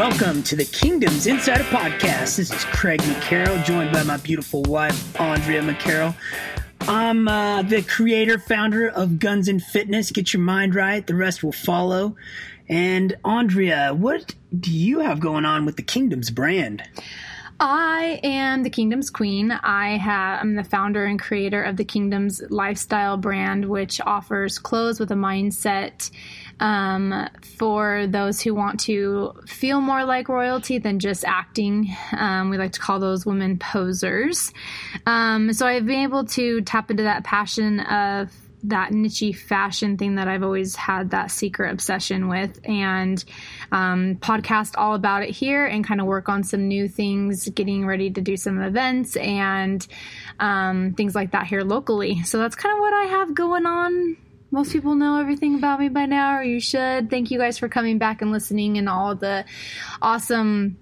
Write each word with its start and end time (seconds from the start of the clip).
Welcome 0.00 0.42
to 0.44 0.56
the 0.56 0.64
Kingdoms 0.64 1.26
Insider 1.26 1.64
Podcast. 1.64 2.36
This 2.36 2.50
is 2.50 2.64
Craig 2.64 3.00
McCarroll, 3.00 3.62
joined 3.66 3.92
by 3.92 4.02
my 4.02 4.16
beautiful 4.16 4.62
wife, 4.62 5.20
Andrea 5.20 5.60
McCarroll. 5.60 6.14
I'm 6.88 7.28
uh, 7.28 7.60
the 7.60 7.82
creator, 7.82 8.38
founder 8.38 8.88
of 8.88 9.18
Guns 9.18 9.46
and 9.46 9.62
Fitness. 9.62 10.10
Get 10.10 10.32
your 10.32 10.40
mind 10.40 10.74
right, 10.74 11.06
the 11.06 11.14
rest 11.14 11.44
will 11.44 11.52
follow. 11.52 12.16
And 12.66 13.14
Andrea, 13.26 13.92
what 13.92 14.34
do 14.58 14.72
you 14.72 15.00
have 15.00 15.20
going 15.20 15.44
on 15.44 15.66
with 15.66 15.76
the 15.76 15.82
Kingdoms 15.82 16.30
brand? 16.30 16.82
I 17.62 18.18
am 18.22 18.62
the 18.62 18.70
Kingdom's 18.70 19.10
Queen. 19.10 19.52
I 19.52 19.98
I'm 20.40 20.54
the 20.54 20.64
founder 20.64 21.04
and 21.04 21.20
creator 21.20 21.62
of 21.62 21.76
the 21.76 21.84
Kingdom's 21.84 22.40
lifestyle 22.48 23.18
brand, 23.18 23.66
which 23.66 24.00
offers 24.00 24.58
clothes 24.58 24.98
with 24.98 25.10
a 25.10 25.14
mindset 25.14 26.10
um, 26.58 27.28
for 27.58 28.06
those 28.06 28.40
who 28.40 28.54
want 28.54 28.80
to 28.80 29.34
feel 29.46 29.82
more 29.82 30.06
like 30.06 30.30
royalty 30.30 30.78
than 30.78 31.00
just 31.00 31.22
acting. 31.26 31.94
Um, 32.16 32.48
we 32.48 32.56
like 32.56 32.72
to 32.72 32.80
call 32.80 32.98
those 32.98 33.26
women 33.26 33.58
posers. 33.58 34.54
Um, 35.04 35.52
so 35.52 35.66
I've 35.66 35.84
been 35.84 36.00
able 36.00 36.24
to 36.24 36.62
tap 36.62 36.90
into 36.90 37.02
that 37.02 37.24
passion 37.24 37.80
of 37.80 38.30
that 38.64 38.92
niche 38.92 39.36
fashion 39.36 39.96
thing 39.96 40.16
that 40.16 40.28
I've 40.28 40.42
always 40.42 40.76
had 40.76 41.10
that 41.10 41.30
secret 41.30 41.72
obsession 41.72 42.28
with 42.28 42.60
and 42.64 43.22
um, 43.72 44.16
podcast 44.16 44.74
all 44.76 44.94
about 44.94 45.22
it 45.22 45.30
here 45.30 45.66
and 45.66 45.84
kind 45.84 46.00
of 46.00 46.06
work 46.06 46.28
on 46.28 46.44
some 46.44 46.68
new 46.68 46.88
things, 46.88 47.48
getting 47.50 47.86
ready 47.86 48.10
to 48.10 48.20
do 48.20 48.36
some 48.36 48.60
events 48.60 49.16
and 49.16 49.86
um, 50.38 50.94
things 50.94 51.14
like 51.14 51.32
that 51.32 51.46
here 51.46 51.62
locally. 51.62 52.22
So 52.24 52.38
that's 52.38 52.54
kind 52.54 52.74
of 52.74 52.80
what 52.80 52.92
I 52.92 53.04
have 53.04 53.34
going 53.34 53.66
on. 53.66 54.16
Most 54.50 54.72
people 54.72 54.96
know 54.96 55.20
everything 55.20 55.54
about 55.54 55.78
me 55.78 55.88
by 55.88 56.06
now, 56.06 56.38
or 56.38 56.42
you 56.42 56.60
should. 56.60 57.08
Thank 57.08 57.30
you 57.30 57.38
guys 57.38 57.58
for 57.58 57.68
coming 57.68 57.98
back 57.98 58.20
and 58.20 58.32
listening 58.32 58.78
and 58.78 58.88
all 58.88 59.14
the 59.14 59.44
awesome 60.02 60.76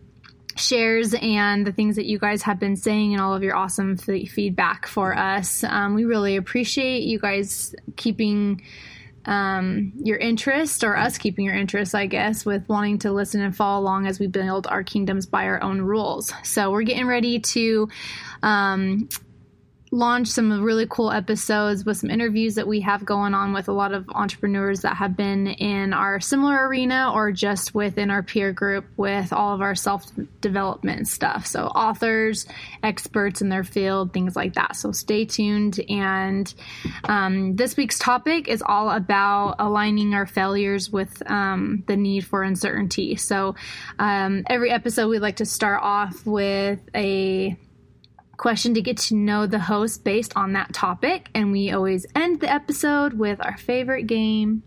shares 0.58 1.14
and 1.14 1.66
the 1.66 1.72
things 1.72 1.96
that 1.96 2.06
you 2.06 2.18
guys 2.18 2.42
have 2.42 2.58
been 2.58 2.76
saying 2.76 3.12
and 3.12 3.22
all 3.22 3.34
of 3.34 3.42
your 3.42 3.56
awesome 3.56 3.96
f- 3.98 4.28
feedback 4.28 4.86
for 4.86 5.16
us. 5.16 5.64
Um, 5.64 5.94
we 5.94 6.04
really 6.04 6.36
appreciate 6.36 7.04
you 7.04 7.18
guys 7.18 7.74
keeping 7.96 8.62
um, 9.24 9.92
your 10.02 10.16
interest, 10.16 10.84
or 10.84 10.96
us 10.96 11.18
keeping 11.18 11.44
your 11.44 11.54
interest, 11.54 11.94
I 11.94 12.06
guess, 12.06 12.46
with 12.46 12.66
wanting 12.66 13.00
to 13.00 13.12
listen 13.12 13.42
and 13.42 13.54
follow 13.54 13.82
along 13.82 14.06
as 14.06 14.18
we 14.18 14.26
build 14.26 14.66
our 14.66 14.82
kingdoms 14.82 15.26
by 15.26 15.44
our 15.44 15.62
own 15.62 15.82
rules. 15.82 16.32
So 16.44 16.70
we're 16.70 16.82
getting 16.82 17.06
ready 17.06 17.40
to 17.40 17.88
um, 18.42 19.08
launch 19.90 20.28
some 20.28 20.62
really 20.62 20.86
cool 20.88 21.10
episodes 21.10 21.84
with 21.84 21.96
some 21.96 22.10
interviews 22.10 22.56
that 22.56 22.66
we 22.66 22.80
have 22.80 23.04
going 23.04 23.34
on 23.34 23.52
with 23.52 23.68
a 23.68 23.72
lot 23.72 23.92
of 23.92 24.08
entrepreneurs 24.10 24.82
that 24.82 24.96
have 24.96 25.16
been 25.16 25.46
in 25.46 25.92
our 25.92 26.20
similar 26.20 26.66
arena 26.66 27.10
or 27.14 27.32
just 27.32 27.74
within 27.74 28.10
our 28.10 28.22
peer 28.22 28.52
group 28.52 28.84
with 28.96 29.32
all 29.32 29.54
of 29.54 29.60
our 29.60 29.74
self 29.74 30.04
development 30.40 31.08
stuff. 31.08 31.46
So, 31.46 31.66
authors, 31.66 32.46
experts 32.82 33.40
in 33.40 33.48
their 33.48 33.64
field, 33.64 34.12
things 34.12 34.36
like 34.36 34.54
that. 34.54 34.76
So, 34.76 34.92
stay 34.92 35.24
tuned. 35.24 35.80
And 35.88 36.52
um, 37.04 37.56
this 37.56 37.76
week's 37.76 37.98
topic 37.98 38.48
is 38.48 38.62
all 38.64 38.90
about 38.90 39.56
aligning 39.58 40.14
our 40.14 40.26
failures 40.26 40.90
with 40.90 41.22
um, 41.30 41.84
the 41.86 41.96
need 41.96 42.26
for 42.26 42.42
uncertainty. 42.42 43.16
So, 43.16 43.54
um, 43.98 44.44
every 44.48 44.70
episode, 44.70 45.08
we 45.08 45.18
like 45.18 45.36
to 45.36 45.46
start 45.46 45.82
off 45.82 46.26
with 46.26 46.80
a 46.94 47.56
question 48.38 48.72
to 48.74 48.80
get 48.80 48.96
to 48.96 49.14
know 49.14 49.46
the 49.46 49.58
host 49.58 50.04
based 50.04 50.32
on 50.34 50.54
that 50.54 50.72
topic. 50.72 51.28
And 51.34 51.52
we 51.52 51.70
always 51.70 52.06
end 52.14 52.40
the 52.40 52.50
episode 52.50 53.12
with 53.12 53.44
our 53.44 53.58
favorite 53.58 54.06
game. 54.06 54.62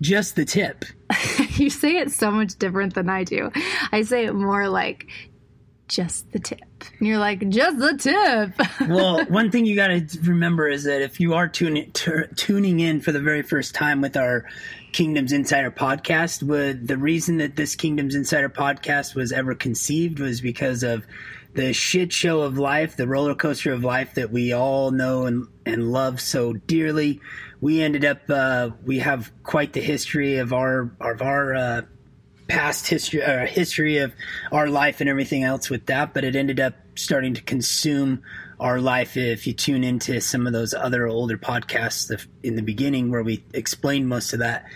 Just 0.00 0.34
the 0.34 0.44
tip. 0.44 0.84
you 1.50 1.70
say 1.70 1.96
it 1.96 2.10
so 2.10 2.30
much 2.30 2.56
different 2.58 2.94
than 2.94 3.08
I 3.08 3.24
do. 3.24 3.50
I 3.92 4.02
say 4.02 4.26
it 4.26 4.34
more 4.34 4.68
like 4.68 5.06
just 5.88 6.30
the 6.32 6.38
tip. 6.38 6.60
And 6.98 7.08
you're 7.08 7.18
like, 7.18 7.48
just 7.48 7.78
the 7.78 7.96
tip. 7.96 8.88
well, 8.88 9.24
one 9.26 9.50
thing 9.50 9.66
you 9.66 9.76
got 9.76 9.88
to 9.88 10.06
remember 10.22 10.68
is 10.68 10.84
that 10.84 11.02
if 11.02 11.20
you 11.20 11.34
are 11.34 11.48
tuning 11.48 11.90
t- 11.92 12.10
tuning 12.34 12.80
in 12.80 13.00
for 13.00 13.12
the 13.12 13.20
very 13.20 13.42
first 13.42 13.74
time 13.74 14.00
with 14.00 14.16
our 14.16 14.46
Kingdoms 14.92 15.32
Insider 15.32 15.70
podcast, 15.70 16.42
would 16.42 16.88
the 16.88 16.96
reason 16.96 17.38
that 17.38 17.56
this 17.56 17.74
Kingdoms 17.74 18.14
Insider 18.14 18.48
podcast 18.48 19.14
was 19.14 19.32
ever 19.32 19.54
conceived 19.54 20.18
was 20.18 20.40
because 20.40 20.82
of 20.82 21.06
the 21.56 21.72
shit 21.72 22.12
show 22.12 22.42
of 22.42 22.58
life, 22.58 22.96
the 22.96 23.08
roller 23.08 23.34
coaster 23.34 23.72
of 23.72 23.82
life 23.82 24.14
that 24.14 24.30
we 24.30 24.52
all 24.52 24.90
know 24.90 25.24
and, 25.24 25.48
and 25.64 25.90
love 25.90 26.20
so 26.20 26.52
dearly. 26.52 27.20
We 27.60 27.82
ended 27.82 28.04
up, 28.04 28.28
uh, 28.28 28.70
we 28.84 28.98
have 28.98 29.32
quite 29.42 29.72
the 29.72 29.80
history 29.80 30.36
of 30.36 30.52
our, 30.52 30.90
of 31.00 31.22
our, 31.22 31.54
uh, 31.54 31.82
past 32.46 32.86
history, 32.86 33.22
uh, 33.22 33.46
history 33.46 33.98
of 33.98 34.12
our 34.52 34.68
life 34.68 35.00
and 35.00 35.08
everything 35.08 35.42
else 35.42 35.70
with 35.70 35.86
that, 35.86 36.12
but 36.12 36.24
it 36.24 36.36
ended 36.36 36.60
up 36.60 36.74
starting 36.94 37.34
to 37.34 37.42
consume 37.42 38.22
our 38.60 38.78
life 38.78 39.16
if 39.16 39.46
you 39.46 39.52
tune 39.54 39.82
into 39.82 40.20
some 40.20 40.46
of 40.46 40.52
those 40.52 40.74
other 40.74 41.06
older 41.06 41.38
podcasts 41.38 42.26
in 42.42 42.54
the 42.54 42.62
beginning 42.62 43.10
where 43.10 43.22
we 43.22 43.42
explained 43.54 44.08
most 44.08 44.32
of 44.34 44.40
that. 44.40 44.66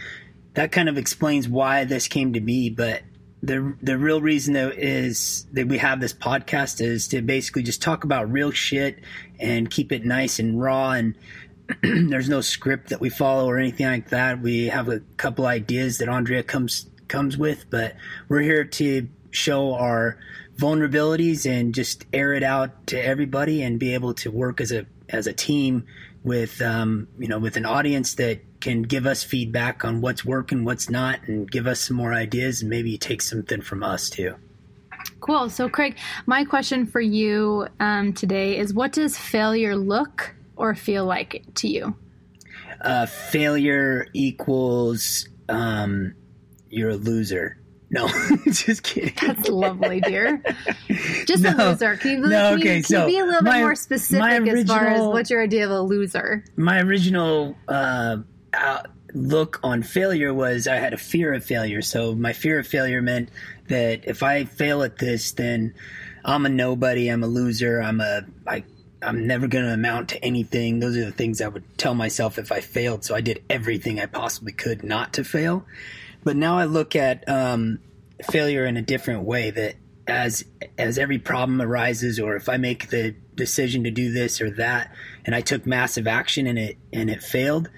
That 0.54 0.72
kind 0.72 0.88
of 0.88 0.98
explains 0.98 1.46
why 1.46 1.84
this 1.84 2.08
came 2.08 2.32
to 2.32 2.40
be, 2.40 2.70
but 2.70 3.02
the 3.42 3.74
the 3.82 3.96
real 3.96 4.20
reason 4.20 4.54
though 4.54 4.72
is 4.74 5.46
that 5.52 5.66
we 5.66 5.78
have 5.78 6.00
this 6.00 6.12
podcast 6.12 6.80
is 6.80 7.08
to 7.08 7.22
basically 7.22 7.62
just 7.62 7.80
talk 7.80 8.04
about 8.04 8.30
real 8.30 8.50
shit 8.50 8.98
and 9.38 9.70
keep 9.70 9.92
it 9.92 10.04
nice 10.04 10.38
and 10.38 10.60
raw 10.60 10.92
and 10.92 11.14
there's 11.82 12.28
no 12.28 12.40
script 12.40 12.90
that 12.90 13.00
we 13.00 13.08
follow 13.08 13.48
or 13.48 13.58
anything 13.58 13.86
like 13.86 14.10
that. 14.10 14.40
We 14.40 14.66
have 14.66 14.88
a 14.88 15.00
couple 15.16 15.46
ideas 15.46 15.98
that 15.98 16.08
Andrea 16.08 16.42
comes 16.42 16.86
comes 17.08 17.36
with, 17.38 17.66
but 17.70 17.96
we're 18.28 18.40
here 18.40 18.64
to 18.64 19.08
show 19.30 19.74
our 19.74 20.18
vulnerabilities 20.56 21.50
and 21.50 21.74
just 21.74 22.04
air 22.12 22.34
it 22.34 22.42
out 22.42 22.86
to 22.88 23.02
everybody 23.02 23.62
and 23.62 23.78
be 23.78 23.94
able 23.94 24.14
to 24.14 24.30
work 24.30 24.60
as 24.60 24.72
a 24.72 24.86
as 25.08 25.26
a 25.26 25.32
team 25.32 25.86
with 26.22 26.60
um, 26.60 27.08
you 27.18 27.28
know 27.28 27.38
with 27.38 27.56
an 27.56 27.66
audience 27.66 28.14
that 28.14 28.40
can 28.60 28.82
give 28.82 29.06
us 29.06 29.22
feedback 29.24 29.84
on 29.84 30.00
what's 30.00 30.24
working, 30.24 30.64
what's 30.64 30.90
not, 30.90 31.20
and 31.26 31.50
give 31.50 31.66
us 31.66 31.80
some 31.80 31.96
more 31.96 32.12
ideas 32.12 32.60
and 32.60 32.70
maybe 32.70 32.98
take 32.98 33.22
something 33.22 33.62
from 33.62 33.82
us 33.82 34.10
too. 34.10 34.34
Cool. 35.20 35.48
So, 35.50 35.68
Craig, 35.68 35.96
my 36.26 36.44
question 36.44 36.86
for 36.86 37.00
you 37.00 37.66
um, 37.78 38.12
today 38.12 38.58
is 38.58 38.72
what 38.74 38.92
does 38.92 39.16
failure 39.16 39.76
look 39.76 40.34
or 40.56 40.74
feel 40.74 41.04
like 41.04 41.42
to 41.56 41.68
you? 41.68 41.96
Uh, 42.80 43.06
failure 43.06 44.06
equals 44.14 45.28
um, 45.48 46.14
you're 46.68 46.90
a 46.90 46.96
loser. 46.96 47.58
No, 47.90 48.08
just 48.44 48.84
kidding. 48.84 49.14
That's 49.20 49.48
lovely, 49.48 50.00
dear. 50.00 50.40
Just 51.26 51.42
no, 51.42 51.50
a 51.50 51.70
loser. 51.70 51.96
Can 51.96 52.10
you, 52.10 52.18
no, 52.20 52.28
can 52.28 52.58
okay, 52.60 52.76
you, 52.76 52.82
can 52.82 52.82
so 52.84 53.00
you 53.00 53.14
be 53.14 53.18
a 53.18 53.24
little 53.24 53.42
my, 53.42 53.58
bit 53.58 53.62
more 53.62 53.74
specific 53.74 54.22
original, 54.22 54.58
as 54.58 54.66
far 54.68 54.86
as 54.86 55.00
what's 55.00 55.28
your 55.28 55.42
idea 55.42 55.64
of 55.64 55.72
a 55.72 55.80
loser? 55.80 56.44
My 56.56 56.80
original 56.80 57.56
uh, 57.66 58.18
look 59.12 59.60
on 59.62 59.82
failure 59.82 60.32
was 60.32 60.66
I 60.66 60.76
had 60.76 60.92
a 60.92 60.98
fear 60.98 61.34
of 61.34 61.44
failure. 61.44 61.82
So 61.82 62.14
my 62.14 62.32
fear 62.32 62.58
of 62.58 62.66
failure 62.66 63.02
meant 63.02 63.30
that 63.68 64.06
if 64.06 64.22
I 64.22 64.44
fail 64.44 64.82
at 64.82 64.98
this, 64.98 65.32
then 65.32 65.74
I'm 66.24 66.46
a 66.46 66.48
nobody. 66.48 67.08
I'm 67.08 67.22
a 67.22 67.28
loser. 67.28 67.80
I'm 67.80 68.00
a 68.00 68.22
I. 68.46 68.64
I'm 69.02 69.26
never 69.26 69.48
going 69.48 69.64
to 69.64 69.72
amount 69.72 70.10
to 70.10 70.22
anything. 70.22 70.78
Those 70.78 70.98
are 70.98 71.06
the 71.06 71.12
things 71.12 71.40
I 71.40 71.48
would 71.48 71.64
tell 71.78 71.94
myself 71.94 72.38
if 72.38 72.52
I 72.52 72.60
failed. 72.60 73.02
So 73.02 73.14
I 73.14 73.22
did 73.22 73.42
everything 73.48 73.98
I 73.98 74.04
possibly 74.04 74.52
could 74.52 74.84
not 74.84 75.14
to 75.14 75.24
fail. 75.24 75.64
But 76.22 76.36
now 76.36 76.58
I 76.58 76.64
look 76.64 76.94
at 76.94 77.26
um, 77.26 77.78
failure 78.30 78.66
in 78.66 78.76
a 78.76 78.82
different 78.82 79.22
way. 79.22 79.50
That 79.50 79.76
as 80.06 80.44
as 80.76 80.98
every 80.98 81.18
problem 81.18 81.62
arises, 81.62 82.20
or 82.20 82.36
if 82.36 82.50
I 82.50 82.58
make 82.58 82.90
the 82.90 83.14
decision 83.34 83.84
to 83.84 83.90
do 83.90 84.12
this 84.12 84.42
or 84.42 84.50
that, 84.52 84.92
and 85.24 85.34
I 85.34 85.40
took 85.40 85.64
massive 85.64 86.06
action 86.06 86.46
and 86.46 86.58
it 86.58 86.76
and 86.92 87.08
it 87.08 87.22
failed, 87.22 87.70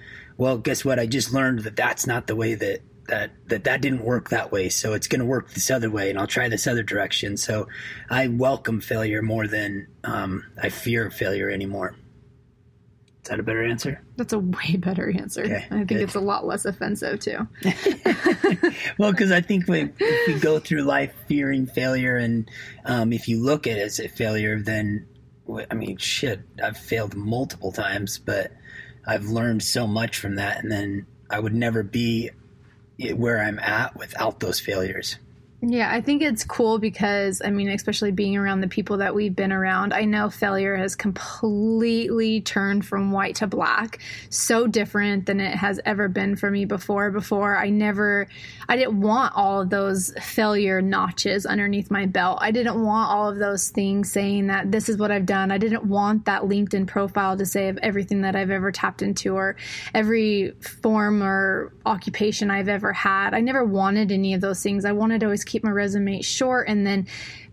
well, 0.43 0.57
guess 0.57 0.83
what? 0.83 0.99
I 0.99 1.05
just 1.05 1.31
learned 1.31 1.59
that 1.59 1.77
that's 1.77 2.05
not 2.05 2.27
the 2.27 2.35
way 2.35 2.55
that 2.55 2.81
that 3.07 3.31
that 3.47 3.63
that 3.63 3.79
didn't 3.79 4.03
work 4.03 4.29
that 4.29 4.51
way. 4.51 4.67
So 4.67 4.91
it's 4.93 5.07
going 5.07 5.21
to 5.21 5.25
work 5.25 5.53
this 5.53 5.71
other 5.71 5.89
way, 5.89 6.09
and 6.09 6.19
I'll 6.19 6.27
try 6.27 6.49
this 6.49 6.67
other 6.67 6.83
direction. 6.83 7.37
So 7.37 7.69
I 8.09 8.27
welcome 8.27 8.81
failure 8.81 9.21
more 9.21 9.47
than 9.47 9.87
um, 10.03 10.43
I 10.61 10.67
fear 10.67 11.09
failure 11.09 11.49
anymore. 11.49 11.95
Is 13.23 13.29
that 13.29 13.39
a 13.39 13.43
better 13.43 13.63
answer? 13.63 14.01
That's 14.17 14.33
a 14.33 14.39
way 14.39 14.75
better 14.75 15.09
answer. 15.09 15.45
Okay, 15.45 15.65
I 15.71 15.75
think 15.75 15.87
good. 15.87 16.01
it's 16.01 16.15
a 16.15 16.19
lot 16.19 16.45
less 16.45 16.65
offensive 16.65 17.21
too. 17.21 17.47
well, 18.97 19.11
because 19.11 19.31
I 19.31 19.39
think 19.39 19.69
we, 19.69 19.93
if 19.97 20.27
we 20.27 20.39
go 20.41 20.59
through 20.59 20.81
life 20.81 21.13
fearing 21.25 21.67
failure, 21.67 22.17
and 22.17 22.51
um, 22.83 23.13
if 23.13 23.29
you 23.29 23.41
look 23.41 23.65
at 23.65 23.77
it 23.77 23.81
as 23.81 24.01
a 24.01 24.09
failure, 24.09 24.59
then 24.61 25.07
I 25.71 25.73
mean, 25.73 25.95
shit, 25.95 26.41
I've 26.61 26.77
failed 26.77 27.15
multiple 27.15 27.71
times, 27.71 28.17
but 28.17 28.51
I've 29.05 29.25
learned 29.25 29.63
so 29.63 29.87
much 29.87 30.17
from 30.17 30.35
that, 30.35 30.63
and 30.63 30.71
then 30.71 31.07
I 31.29 31.39
would 31.39 31.53
never 31.53 31.83
be 31.83 32.31
where 33.15 33.41
I'm 33.41 33.59
at 33.59 33.95
without 33.95 34.39
those 34.39 34.59
failures. 34.59 35.17
Yeah, 35.65 35.89
I 35.89 36.01
think 36.01 36.21
it's 36.21 36.43
cool 36.43 36.77
because, 36.77 37.41
I 37.43 37.49
mean, 37.49 37.69
especially 37.69 38.11
being 38.11 38.35
around 38.35 38.59
the 38.59 38.67
people 38.67 38.97
that 38.97 39.15
we've 39.15 39.33
been 39.33 39.53
around, 39.53 39.93
I 39.93 40.03
know 40.03 40.29
failure 40.29 40.75
has 40.75 40.93
completely 40.93 42.41
turned 42.41 42.85
from 42.85 43.11
white 43.13 43.35
to 43.35 43.47
black. 43.47 43.99
So 44.29 44.67
different 44.67 45.25
than 45.25 45.39
it 45.39 45.55
has 45.55 45.79
ever 45.85 46.09
been 46.09 46.35
for 46.35 46.51
me 46.51 46.65
before. 46.65 47.11
Before, 47.11 47.55
I 47.55 47.69
never, 47.69 48.27
I 48.67 48.75
didn't 48.75 48.99
want 48.99 49.37
all 49.37 49.61
of 49.61 49.69
those 49.69 50.13
failure 50.21 50.81
notches 50.81 51.45
underneath 51.45 51.89
my 51.89 52.07
belt. 52.07 52.39
I 52.41 52.51
didn't 52.51 52.83
want 52.83 53.09
all 53.09 53.29
of 53.29 53.37
those 53.37 53.69
things 53.69 54.11
saying 54.11 54.47
that 54.47 54.69
this 54.69 54.89
is 54.89 54.97
what 54.97 55.11
I've 55.11 55.25
done. 55.25 55.49
I 55.49 55.59
didn't 55.59 55.85
want 55.85 56.25
that 56.25 56.41
LinkedIn 56.41 56.87
profile 56.87 57.37
to 57.37 57.45
say 57.45 57.69
of 57.69 57.77
everything 57.77 58.23
that 58.23 58.35
I've 58.35 58.51
ever 58.51 58.73
tapped 58.73 59.01
into 59.01 59.35
or 59.35 59.55
every 59.93 60.51
form 60.81 61.23
or 61.23 61.71
occupation 61.85 62.51
I've 62.51 62.67
ever 62.67 62.91
had. 62.91 63.33
I 63.33 63.39
never 63.39 63.63
wanted 63.63 64.11
any 64.11 64.33
of 64.33 64.41
those 64.41 64.61
things. 64.61 64.83
I 64.83 64.91
wanted 64.91 65.21
to 65.21 65.27
always 65.27 65.45
keep 65.53 65.63
my 65.63 65.71
resume 65.71 66.21
short 66.21 66.67
and 66.67 66.85
then 66.85 67.07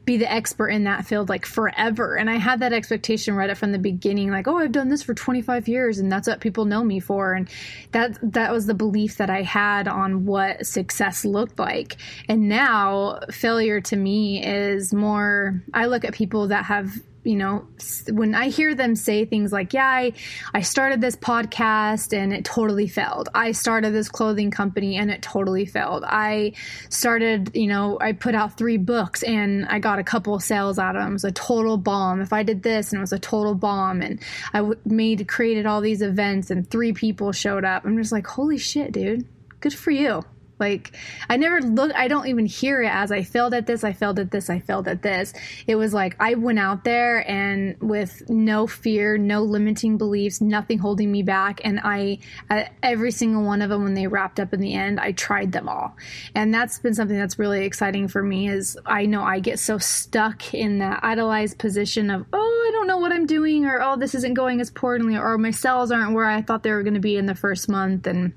be 0.04 0.16
the 0.16 0.32
expert 0.32 0.68
in 0.68 0.84
that 0.84 1.06
field 1.06 1.28
like 1.28 1.46
forever. 1.46 2.16
And 2.16 2.28
I 2.28 2.36
had 2.36 2.60
that 2.60 2.72
expectation 2.72 3.34
right 3.34 3.50
up 3.50 3.58
from 3.58 3.72
the 3.72 3.78
beginning, 3.78 4.30
like, 4.30 4.48
oh, 4.48 4.56
I've 4.56 4.72
done 4.72 4.88
this 4.88 5.02
for 5.02 5.14
25 5.14 5.68
years 5.68 5.98
and 5.98 6.10
that's 6.10 6.26
what 6.26 6.40
people 6.40 6.64
know 6.64 6.82
me 6.82 7.00
for. 7.00 7.34
And 7.34 7.48
that 7.92 8.18
that 8.32 8.50
was 8.50 8.66
the 8.66 8.74
belief 8.74 9.18
that 9.18 9.30
I 9.30 9.42
had 9.42 9.86
on 9.86 10.26
what 10.26 10.66
success 10.66 11.24
looked 11.24 11.58
like. 11.58 11.96
And 12.28 12.48
now 12.48 13.20
failure 13.30 13.80
to 13.82 13.96
me 13.96 14.44
is 14.44 14.92
more 14.92 15.62
I 15.74 15.86
look 15.86 16.04
at 16.04 16.14
people 16.14 16.48
that 16.48 16.64
have 16.64 16.92
you 17.24 17.36
know 17.36 17.66
when 18.10 18.34
i 18.34 18.48
hear 18.48 18.74
them 18.74 18.96
say 18.96 19.24
things 19.24 19.52
like 19.52 19.72
yeah 19.74 19.86
I, 19.86 20.12
I 20.54 20.62
started 20.62 21.00
this 21.00 21.16
podcast 21.16 22.16
and 22.16 22.32
it 22.32 22.44
totally 22.44 22.86
failed. 22.86 23.28
I 23.34 23.52
started 23.52 23.92
this 23.92 24.08
clothing 24.08 24.50
company 24.50 24.96
and 24.96 25.10
it 25.10 25.22
totally 25.22 25.66
failed. 25.66 26.04
I 26.06 26.52
started 26.88 27.50
you 27.54 27.66
know 27.66 27.98
i 28.00 28.12
put 28.12 28.34
out 28.34 28.56
three 28.56 28.76
books 28.76 29.22
and 29.22 29.66
i 29.66 29.78
got 29.78 29.98
a 29.98 30.04
couple 30.04 30.38
sales 30.40 30.78
out 30.78 30.96
of 30.96 31.02
them 31.02 31.12
it 31.12 31.14
was 31.14 31.24
a 31.24 31.32
total 31.32 31.76
bomb. 31.76 32.20
If 32.20 32.32
i 32.32 32.42
did 32.42 32.62
this 32.62 32.92
and 32.92 32.98
it 32.98 33.00
was 33.00 33.12
a 33.12 33.18
total 33.18 33.54
bomb 33.54 34.00
and 34.00 34.20
I 34.54 34.70
made 34.84 35.26
created 35.28 35.66
all 35.66 35.80
these 35.80 36.02
events 36.02 36.50
and 36.50 36.68
three 36.70 36.92
people 36.92 37.32
showed 37.32 37.64
up. 37.64 37.84
I'm 37.84 37.96
just 37.96 38.12
like 38.12 38.26
holy 38.26 38.58
shit 38.58 38.92
dude. 38.92 39.26
Good 39.60 39.74
for 39.74 39.90
you 39.90 40.24
like 40.60 40.96
I 41.28 41.36
never 41.36 41.60
look 41.60 41.92
I 41.94 42.08
don't 42.08 42.26
even 42.28 42.46
hear 42.46 42.82
it 42.82 42.88
as 42.88 43.10
I 43.10 43.22
failed 43.22 43.54
at 43.54 43.66
this, 43.66 43.82
I 43.82 43.92
failed 43.92 44.18
at 44.18 44.30
this, 44.30 44.50
I 44.50 44.60
failed 44.60 44.86
at 44.86 45.02
this. 45.02 45.32
It 45.66 45.76
was 45.76 45.92
like 45.94 46.16
I 46.20 46.34
went 46.34 46.58
out 46.58 46.84
there 46.84 47.28
and 47.28 47.76
with 47.80 48.28
no 48.28 48.66
fear, 48.66 49.18
no 49.18 49.42
limiting 49.42 49.98
beliefs, 49.98 50.40
nothing 50.40 50.78
holding 50.78 51.10
me 51.10 51.22
back 51.22 51.60
and 51.64 51.80
I 51.82 52.18
uh, 52.50 52.64
every 52.82 53.10
single 53.10 53.42
one 53.42 53.62
of 53.62 53.70
them 53.70 53.82
when 53.82 53.94
they 53.94 54.06
wrapped 54.06 54.38
up 54.38 54.52
in 54.52 54.60
the 54.60 54.74
end, 54.74 55.00
I 55.00 55.12
tried 55.12 55.52
them 55.52 55.68
all. 55.68 55.96
And 56.34 56.52
that's 56.52 56.78
been 56.78 56.94
something 56.94 57.18
that's 57.18 57.38
really 57.38 57.64
exciting 57.64 58.08
for 58.08 58.22
me 58.22 58.48
is 58.48 58.78
I 58.86 59.06
know 59.06 59.22
I 59.22 59.40
get 59.40 59.58
so 59.58 59.78
stuck 59.78 60.54
in 60.54 60.78
that 60.78 61.00
idolized 61.02 61.58
position 61.58 62.10
of, 62.10 62.26
"Oh, 62.32 62.66
I 62.68 62.72
don't 62.72 62.86
know 62.86 62.98
what 62.98 63.12
I'm 63.12 63.26
doing," 63.26 63.64
or 63.66 63.80
"Oh, 63.82 63.96
this 63.96 64.14
isn't 64.14 64.34
going 64.34 64.60
as 64.60 64.70
poorly," 64.70 65.16
or 65.16 65.34
oh, 65.34 65.38
"My 65.38 65.50
cells 65.50 65.90
aren't 65.90 66.12
where 66.12 66.26
I 66.26 66.42
thought 66.42 66.62
they 66.62 66.72
were 66.72 66.82
going 66.82 66.94
to 66.94 67.00
be 67.00 67.16
in 67.16 67.26
the 67.26 67.34
first 67.34 67.68
month." 67.68 68.06
And 68.06 68.32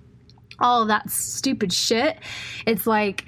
all 0.63 0.85
that 0.85 1.09
stupid 1.11 1.71
shit. 1.71 2.17
It's 2.65 2.87
like 2.87 3.25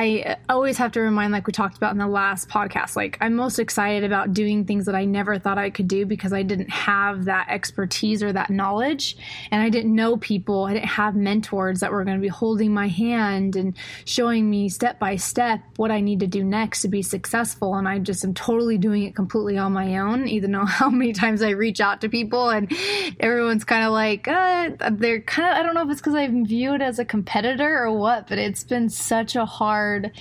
I 0.00 0.36
always 0.48 0.78
have 0.78 0.92
to 0.92 1.00
remind, 1.00 1.32
like 1.32 1.48
we 1.48 1.52
talked 1.52 1.76
about 1.76 1.90
in 1.90 1.98
the 1.98 2.06
last 2.06 2.48
podcast, 2.48 2.94
like 2.94 3.18
I'm 3.20 3.34
most 3.34 3.58
excited 3.58 4.04
about 4.04 4.32
doing 4.32 4.64
things 4.64 4.86
that 4.86 4.94
I 4.94 5.04
never 5.04 5.40
thought 5.40 5.58
I 5.58 5.70
could 5.70 5.88
do 5.88 6.06
because 6.06 6.32
I 6.32 6.44
didn't 6.44 6.70
have 6.70 7.24
that 7.24 7.48
expertise 7.48 8.22
or 8.22 8.32
that 8.32 8.48
knowledge. 8.48 9.16
And 9.50 9.60
I 9.60 9.70
didn't 9.70 9.92
know 9.92 10.16
people, 10.16 10.66
I 10.66 10.74
didn't 10.74 10.86
have 10.90 11.16
mentors 11.16 11.80
that 11.80 11.90
were 11.90 12.04
going 12.04 12.16
to 12.16 12.22
be 12.22 12.28
holding 12.28 12.72
my 12.72 12.86
hand 12.86 13.56
and 13.56 13.76
showing 14.04 14.48
me 14.48 14.68
step 14.68 15.00
by 15.00 15.16
step 15.16 15.62
what 15.74 15.90
I 15.90 16.00
need 16.00 16.20
to 16.20 16.28
do 16.28 16.44
next 16.44 16.82
to 16.82 16.88
be 16.88 17.02
successful. 17.02 17.74
And 17.74 17.88
I 17.88 17.98
just 17.98 18.24
am 18.24 18.34
totally 18.34 18.78
doing 18.78 19.02
it 19.02 19.16
completely 19.16 19.58
on 19.58 19.72
my 19.72 19.98
own, 19.98 20.28
even 20.28 20.52
though 20.52 20.64
how 20.64 20.90
many 20.90 21.12
times 21.12 21.42
I 21.42 21.50
reach 21.50 21.80
out 21.80 22.02
to 22.02 22.08
people 22.08 22.50
and 22.50 22.72
everyone's 23.18 23.64
kind 23.64 23.84
of 23.84 23.90
like, 23.90 24.28
uh, 24.28 24.70
they're 24.92 25.22
kind 25.22 25.50
of, 25.50 25.56
I 25.56 25.62
don't 25.64 25.74
know 25.74 25.82
if 25.82 25.90
it's 25.90 26.00
because 26.00 26.14
I'm 26.14 26.46
viewed 26.46 26.82
as 26.82 27.00
a 27.00 27.04
competitor 27.04 27.82
or 27.82 27.90
what, 27.98 28.28
but 28.28 28.38
it's 28.38 28.62
been 28.62 28.90
such 28.90 29.34
a 29.34 29.44
hard 29.44 29.87
hard 29.88 30.12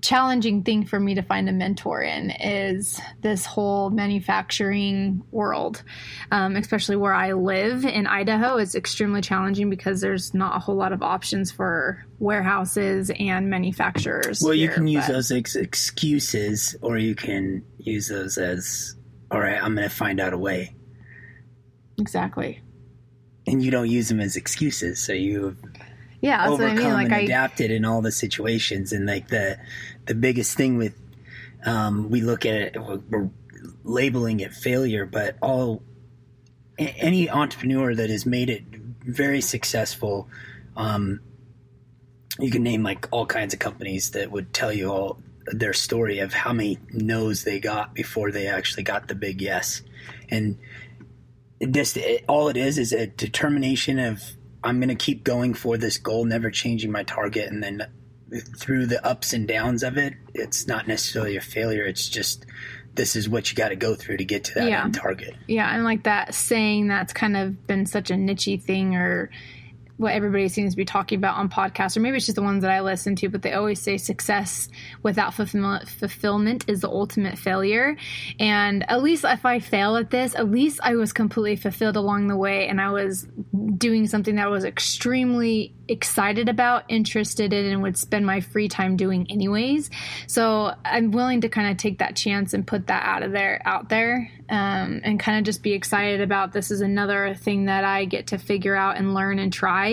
challenging 0.00 0.62
thing 0.62 0.84
for 0.84 1.00
me 1.00 1.14
to 1.14 1.22
find 1.22 1.48
a 1.48 1.52
mentor 1.52 2.02
in 2.02 2.30
is 2.30 3.00
this 3.22 3.46
whole 3.46 3.88
manufacturing 3.88 5.22
world, 5.30 5.82
um, 6.30 6.56
especially 6.56 6.94
where 6.94 7.14
I 7.14 7.32
live 7.32 7.86
in 7.86 8.06
Idaho. 8.06 8.58
is 8.58 8.74
extremely 8.74 9.22
challenging 9.22 9.70
because 9.70 10.02
there's 10.02 10.34
not 10.34 10.56
a 10.56 10.58
whole 10.58 10.74
lot 10.74 10.92
of 10.92 11.02
options 11.02 11.50
for 11.50 12.04
warehouses 12.18 13.10
and 13.18 13.48
manufacturers. 13.48 14.42
Well, 14.42 14.52
you 14.52 14.68
can 14.68 14.86
use 14.86 15.06
but... 15.06 15.14
those 15.14 15.30
as 15.30 15.56
excuses, 15.56 16.76
or 16.82 16.98
you 16.98 17.14
can 17.14 17.64
use 17.78 18.08
those 18.08 18.36
as, 18.36 18.94
all 19.30 19.40
right, 19.40 19.56
I'm 19.56 19.74
going 19.74 19.88
to 19.88 19.94
find 19.94 20.20
out 20.20 20.34
a 20.34 20.38
way. 20.38 20.74
Exactly. 21.96 22.60
And 23.46 23.62
you 23.62 23.70
don't 23.70 23.88
use 23.88 24.10
them 24.10 24.20
as 24.20 24.36
excuses, 24.36 25.02
so 25.02 25.14
you 25.14 25.56
yeah, 26.24 26.48
overcome 26.48 26.78
I 26.78 26.82
mean. 26.82 26.92
Like 26.92 27.04
and 27.06 27.14
I 27.14 27.18
adapted 27.20 27.70
in 27.70 27.84
all 27.84 28.00
the 28.00 28.12
situations, 28.12 28.92
and 28.92 29.06
like 29.06 29.28
the 29.28 29.58
the 30.06 30.14
biggest 30.14 30.56
thing 30.56 30.78
with 30.78 30.94
um, 31.66 32.10
we 32.10 32.22
look 32.22 32.46
at 32.46 32.54
it, 32.54 32.76
we're 33.10 33.28
labeling 33.84 34.40
it 34.40 34.52
failure, 34.52 35.04
but 35.04 35.36
all 35.42 35.82
any 36.78 37.28
entrepreneur 37.28 37.94
that 37.94 38.10
has 38.10 38.24
made 38.24 38.50
it 38.50 38.64
very 39.04 39.40
successful, 39.40 40.28
um, 40.76 41.20
you 42.38 42.50
can 42.50 42.62
name 42.62 42.82
like 42.82 43.06
all 43.10 43.26
kinds 43.26 43.52
of 43.52 43.60
companies 43.60 44.12
that 44.12 44.30
would 44.30 44.52
tell 44.52 44.72
you 44.72 44.90
all 44.90 45.18
their 45.46 45.74
story 45.74 46.20
of 46.20 46.32
how 46.32 46.54
many 46.54 46.78
no's 46.90 47.44
they 47.44 47.60
got 47.60 47.94
before 47.94 48.32
they 48.32 48.46
actually 48.46 48.82
got 48.82 49.08
the 49.08 49.14
big 49.14 49.42
yes, 49.42 49.82
and 50.30 50.58
this 51.60 51.98
all 52.28 52.48
it 52.48 52.56
is 52.56 52.78
is 52.78 52.92
a 52.92 53.06
determination 53.06 53.98
of 53.98 54.22
I'm 54.64 54.80
going 54.80 54.88
to 54.88 54.94
keep 54.94 55.24
going 55.24 55.54
for 55.54 55.76
this 55.76 55.98
goal, 55.98 56.24
never 56.24 56.50
changing 56.50 56.90
my 56.90 57.02
target. 57.02 57.50
And 57.50 57.62
then 57.62 57.86
through 58.56 58.86
the 58.86 59.04
ups 59.06 59.32
and 59.32 59.46
downs 59.46 59.82
of 59.82 59.98
it, 59.98 60.14
it's 60.32 60.66
not 60.66 60.88
necessarily 60.88 61.36
a 61.36 61.40
failure. 61.40 61.84
It's 61.84 62.08
just 62.08 62.46
this 62.94 63.16
is 63.16 63.28
what 63.28 63.50
you 63.50 63.56
got 63.56 63.68
to 63.68 63.76
go 63.76 63.94
through 63.94 64.16
to 64.18 64.24
get 64.24 64.44
to 64.44 64.54
that 64.54 64.68
yeah. 64.68 64.84
end 64.84 64.94
target. 64.94 65.34
Yeah, 65.46 65.72
and 65.74 65.84
like 65.84 66.04
that 66.04 66.34
saying 66.34 66.88
that's 66.88 67.12
kind 67.12 67.36
of 67.36 67.66
been 67.66 67.86
such 67.86 68.10
a 68.10 68.14
nichey 68.14 68.60
thing 68.60 68.96
or 68.96 69.30
what 69.96 70.12
everybody 70.12 70.48
seems 70.48 70.72
to 70.72 70.76
be 70.76 70.84
talking 70.84 71.18
about 71.18 71.36
on 71.36 71.48
podcasts, 71.48 71.96
or 71.96 72.00
maybe 72.00 72.16
it's 72.16 72.26
just 72.26 72.36
the 72.36 72.42
ones 72.42 72.62
that 72.62 72.70
I 72.70 72.80
listen 72.80 73.14
to, 73.16 73.28
but 73.28 73.42
they 73.42 73.52
always 73.52 73.80
say 73.80 73.96
success 73.96 74.68
without 75.02 75.34
fulfillment 75.34 76.64
is 76.68 76.80
the 76.80 76.88
ultimate 76.88 77.38
failure. 77.38 77.96
And 78.40 78.88
at 78.90 79.02
least 79.02 79.24
if 79.24 79.46
I 79.46 79.60
fail 79.60 79.96
at 79.96 80.10
this, 80.10 80.34
at 80.34 80.50
least 80.50 80.80
I 80.82 80.96
was 80.96 81.12
completely 81.12 81.56
fulfilled 81.56 81.96
along 81.96 82.28
the 82.28 82.36
way 82.36 82.66
and 82.66 82.80
I 82.80 82.90
was 82.90 83.28
doing 83.76 84.06
something 84.06 84.34
that 84.36 84.46
I 84.46 84.50
was 84.50 84.64
extremely 84.64 85.74
excited 85.86 86.48
about, 86.48 86.84
interested 86.88 87.52
in, 87.52 87.66
and 87.66 87.82
would 87.82 87.98
spend 87.98 88.24
my 88.26 88.40
free 88.40 88.68
time 88.68 88.96
doing 88.96 89.30
anyways. 89.30 89.90
So 90.26 90.74
I'm 90.84 91.10
willing 91.10 91.42
to 91.42 91.48
kind 91.48 91.70
of 91.70 91.76
take 91.76 91.98
that 91.98 92.16
chance 92.16 92.54
and 92.54 92.66
put 92.66 92.86
that 92.86 93.04
out 93.04 93.22
of 93.22 93.32
there, 93.32 93.60
out 93.64 93.90
there, 93.90 94.30
um, 94.48 95.00
and 95.04 95.20
kind 95.20 95.38
of 95.38 95.44
just 95.44 95.62
be 95.62 95.72
excited 95.72 96.20
about 96.20 96.52
this 96.52 96.70
is 96.70 96.80
another 96.80 97.34
thing 97.34 97.66
that 97.66 97.84
I 97.84 98.06
get 98.06 98.28
to 98.28 98.38
figure 98.38 98.74
out 98.74 98.96
and 98.96 99.14
learn 99.14 99.38
and 99.38 99.52
try. 99.52 99.83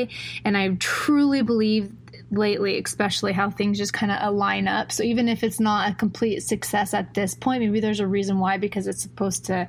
And 0.45 0.57
I 0.57 0.69
truly 0.79 1.41
believe 1.41 1.91
lately, 2.31 2.81
especially 2.81 3.33
how 3.33 3.49
things 3.49 3.77
just 3.77 3.93
kind 3.93 4.11
of 4.11 4.19
align 4.21 4.67
up. 4.67 4.91
So 4.91 5.03
even 5.03 5.27
if 5.27 5.43
it's 5.43 5.59
not 5.59 5.91
a 5.91 5.95
complete 5.95 6.41
success 6.41 6.93
at 6.93 7.13
this 7.13 7.35
point, 7.35 7.61
maybe 7.61 7.79
there's 7.79 7.99
a 7.99 8.07
reason 8.07 8.39
why 8.39 8.57
because 8.57 8.87
it's 8.87 9.01
supposed 9.01 9.45
to 9.45 9.67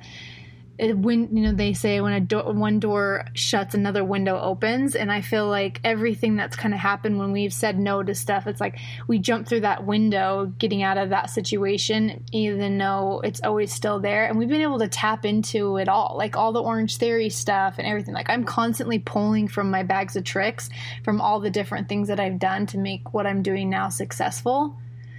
when 0.79 1.35
you 1.35 1.43
know 1.43 1.53
they 1.53 1.73
say 1.73 2.01
when 2.01 2.13
a 2.13 2.19
door 2.19 2.51
one 2.51 2.79
door 2.79 3.25
shuts 3.33 3.75
another 3.75 4.03
window 4.03 4.39
opens. 4.39 4.95
And 4.95 5.11
i 5.11 5.21
feel 5.21 5.47
like 5.47 5.79
everything 5.83 6.35
that's 6.35 6.55
kind 6.55 6.73
of 6.73 6.79
happened 6.79 7.19
when 7.19 7.31
we've 7.31 7.53
said 7.53 7.79
no 7.79 8.01
to 8.01 8.15
stuff 8.15 8.47
it's 8.47 8.59
like 8.59 8.79
we 9.07 9.19
jump 9.19 9.47
through 9.47 9.61
that 9.61 9.85
window 9.85 10.51
getting 10.57 10.81
out 10.81 10.97
of 10.97 11.09
that 11.09 11.29
situation 11.29 12.23
even 12.31 12.77
though 12.77 13.21
it's 13.23 13.41
always 13.41 13.71
still 13.71 13.99
there. 13.99 14.25
And 14.25 14.37
we've 14.37 14.49
been 14.49 14.61
able 14.61 14.79
to 14.79 14.87
tap 14.87 15.25
into 15.25 15.77
it 15.77 15.87
all 15.87 16.15
like 16.17 16.35
all 16.35 16.51
the 16.51 16.63
Orangetheory 16.63 17.31
stuff 17.31 17.75
and 17.77 17.87
everything. 17.87 18.13
Like 18.13 18.29
i'm 18.29 18.43
constantly 18.43 18.99
pulling 18.99 19.47
from 19.47 19.69
my 19.69 19.83
bags 19.83 20.15
of 20.15 20.23
tricks 20.23 20.69
from 21.03 21.21
all 21.21 21.39
the 21.39 21.49
different 21.49 21.87
things 21.87 22.07
that 22.07 22.19
i've 22.19 22.39
done 22.39 22.65
to 22.67 22.77
make 22.77 23.13
what 23.13 23.27
i'm 23.27 23.41
doing 23.41 23.69
now 23.69 23.89
successful. 23.89 24.75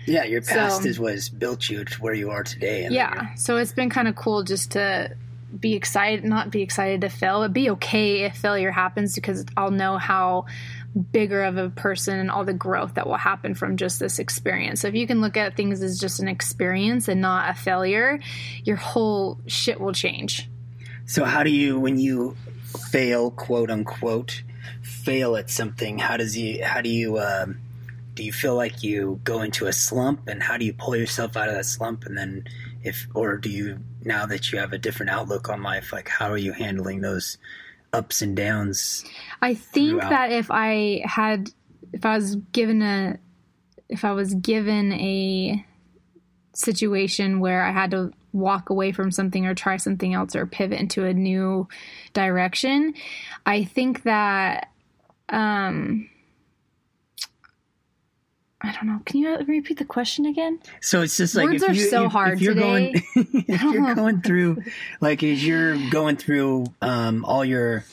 Yeah, 0.07 0.25
your 0.25 0.43
past 0.43 0.83
so, 0.83 0.89
is 0.89 1.01
what 1.01 1.13
has 1.13 1.31
built 1.31 1.71
you 1.71 1.85
to 1.85 2.03
where 2.03 2.13
you 2.13 2.31
are 2.31 2.43
today. 2.43 2.89
yeah, 2.91 3.35
so 3.37 3.57
it's 3.57 3.73
been 3.73 3.89
kind 3.89 4.07
of 4.07 4.17
cool 4.17 4.43
just 4.43 4.73
to 4.73 5.17
be 5.59 5.75
excited, 5.75 6.25
not 6.25 6.51
be 6.51 6.63
excited 6.63 7.03
to 7.03 7.09
fail, 7.09 7.41
but 7.41 7.53
be 7.53 7.71
okay 7.71 8.23
if 8.23 8.37
failure 8.37 8.71
happens 8.71 9.15
because 9.15 9.45
I'll 9.57 9.71
know 9.71 9.99
how 9.99 10.47
bigger 11.13 11.43
of 11.43 11.57
a 11.57 11.71
person 11.71 12.19
and 12.19 12.31
all 12.31 12.45
the 12.45 12.55
growth 12.55 12.95
that 12.95 13.07
will 13.07 13.17
happen 13.17 13.55
from 13.55 13.77
just 13.77 13.99
this 13.99 14.19
experience. 14.19 14.81
So 14.81 14.89
if 14.89 14.95
you 14.95 15.07
can 15.07 15.21
look 15.21 15.37
at 15.37 15.57
things 15.57 15.83
as 15.83 15.99
just 15.99 16.21
an 16.21 16.29
experience 16.29 17.09
and 17.09 17.21
not 17.21 17.51
a 17.51 17.55
failure, 17.55 18.21
your 18.63 18.77
whole 18.77 19.41
shit 19.47 19.81
will 19.81 19.93
change. 19.93 20.49
So 21.07 21.25
how 21.25 21.43
do 21.43 21.51
you 21.51 21.79
when 21.79 21.99
you 21.99 22.37
fail, 22.91 23.31
quote 23.31 23.71
unquote, 23.71 24.43
fail 24.83 25.37
at 25.37 25.51
something, 25.51 25.99
how 25.99 26.17
does 26.17 26.37
you 26.39 26.65
how 26.65 26.81
do 26.81 26.89
you 26.89 27.19
um, 27.19 27.59
do 28.15 28.23
you 28.23 28.33
feel 28.33 28.55
like 28.55 28.83
you 28.83 29.21
go 29.25 29.43
into 29.43 29.67
a 29.67 29.73
slump 29.73 30.29
and 30.29 30.43
how 30.43 30.57
do 30.57 30.65
you 30.65 30.73
pull 30.73 30.97
yourself 30.97 31.37
out 31.37 31.49
of 31.49 31.55
that 31.55 31.67
slump 31.67 32.05
and 32.05 32.17
then 32.17 32.45
if 32.83 33.07
or 33.15 33.37
do 33.37 33.51
you 33.51 33.81
now 34.05 34.27
that 34.27 34.53
you 34.53 34.59
have 34.59 34.73
a 34.73 34.79
different 34.79 35.11
outlook 35.11 35.49
on 35.49 35.63
life 35.63 35.93
like 35.93 36.09
how 36.09 36.31
are 36.31 36.39
you 36.39 36.53
handling 36.53 37.01
those 37.01 37.39
ups 37.93 38.23
and 38.23 38.37
downs 38.37 39.05
I 39.41 39.55
think 39.55 40.01
throughout? 40.01 40.11
that 40.11 40.33
if 40.33 40.51
I 40.51 41.03
had 41.05 41.51
if 41.93 42.05
I 42.05 42.17
was 42.17 42.37
given 42.53 42.83
a 42.83 43.19
if 43.89 44.05
I 44.05 44.13
was 44.13 44.35
given 44.35 44.93
a 44.93 45.65
situation 46.55 47.41
where 47.41 47.65
I 47.65 47.71
had 47.71 47.91
to 47.93 48.13
walk 48.33 48.71
away 48.71 48.91
from 48.93 49.11
something 49.11 49.47
or 49.47 49.55
try 49.55 49.77
something 49.77 50.13
else 50.13 50.35
or 50.35 50.47
pivot 50.47 50.81
into 50.81 51.05
a 51.05 51.15
new 51.15 51.69
direction, 52.13 52.95
I 53.47 53.65
think 53.65 54.03
that 54.03 54.71
um 55.29 56.09
I 58.65 58.73
don't 58.73 58.87
know. 58.87 59.01
Can 59.05 59.21
you 59.21 59.37
repeat 59.47 59.79
the 59.79 59.85
question 59.85 60.25
again? 60.25 60.59
So 60.81 61.03
it's 61.03 61.17
just 61.17 61.35
like 61.35 61.51
words 61.51 61.65
are 61.65 61.73
you, 61.73 61.89
so 61.89 62.07
if, 62.07 62.13
hard 62.13 62.33
if 62.35 62.41
you're 62.41 62.55
today. 62.55 62.93
Going, 63.15 63.45
if 63.47 63.63
you're 63.63 63.95
going 63.95 64.23
through, 64.23 64.63
like, 65.01 65.23
as 65.23 65.47
you're 65.47 65.77
going 65.91 66.17
through 66.17 66.67
um, 66.81 67.25
all 67.27 67.45
your 67.45 67.85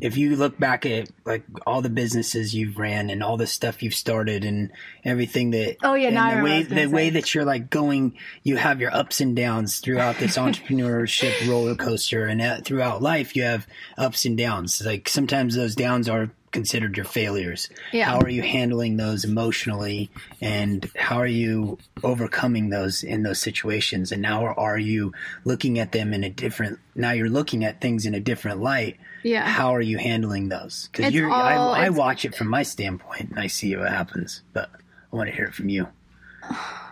if 0.00 0.16
you 0.16 0.36
look 0.36 0.58
back 0.58 0.84
at 0.84 1.08
like 1.24 1.42
all 1.66 1.80
the 1.80 1.90
businesses 1.90 2.54
you've 2.54 2.78
ran 2.78 3.10
and 3.10 3.22
all 3.22 3.36
the 3.36 3.46
stuff 3.46 3.82
you've 3.82 3.94
started 3.94 4.44
and 4.44 4.70
everything 5.04 5.50
that 5.52 5.76
oh 5.82 5.94
yeah 5.94 6.10
now 6.10 6.36
the 6.36 6.42
way 6.42 6.62
the 6.62 6.74
say. 6.74 6.86
way 6.86 7.10
that 7.10 7.34
you're 7.34 7.44
like 7.44 7.70
going 7.70 8.16
you 8.42 8.56
have 8.56 8.80
your 8.80 8.94
ups 8.94 9.20
and 9.20 9.34
downs 9.36 9.78
throughout 9.78 10.18
this 10.18 10.36
entrepreneurship 10.36 11.48
roller 11.48 11.74
coaster 11.74 12.26
and 12.26 12.42
uh, 12.42 12.60
throughout 12.60 13.02
life 13.02 13.34
you 13.34 13.42
have 13.42 13.66
ups 13.96 14.24
and 14.24 14.36
downs 14.36 14.82
like 14.84 15.08
sometimes 15.08 15.54
those 15.54 15.74
downs 15.74 16.08
are 16.08 16.30
considered 16.56 16.96
your 16.96 17.04
failures 17.04 17.68
yeah. 17.92 18.06
how 18.06 18.18
are 18.18 18.28
you 18.28 18.42
handling 18.42 18.96
those 18.96 19.24
emotionally 19.24 20.10
and 20.40 20.90
how 20.96 21.16
are 21.16 21.26
you 21.26 21.78
overcoming 22.02 22.70
those 22.70 23.02
in 23.02 23.22
those 23.22 23.40
situations 23.40 24.10
and 24.10 24.22
now 24.22 24.46
are 24.46 24.78
you 24.78 25.12
looking 25.44 25.78
at 25.78 25.92
them 25.92 26.14
in 26.14 26.24
a 26.24 26.30
different 26.30 26.78
now 26.94 27.10
you're 27.10 27.28
looking 27.28 27.64
at 27.64 27.80
things 27.80 28.06
in 28.06 28.14
a 28.14 28.20
different 28.20 28.60
light 28.60 28.96
yeah. 29.22 29.44
How 29.44 29.74
are 29.74 29.80
you 29.80 29.98
handling 29.98 30.50
those? 30.50 30.88
Because 30.92 31.12
you're, 31.12 31.28
all, 31.28 31.74
I, 31.74 31.86
I 31.86 31.88
watch 31.88 32.24
it 32.24 32.36
from 32.36 32.46
my 32.46 32.62
standpoint 32.62 33.30
and 33.30 33.40
I 33.40 33.48
see 33.48 33.74
what 33.74 33.88
happens, 33.88 34.42
but 34.52 34.70
I 35.12 35.16
want 35.16 35.28
to 35.28 35.34
hear 35.34 35.46
it 35.46 35.54
from 35.54 35.68
you. 35.68 35.88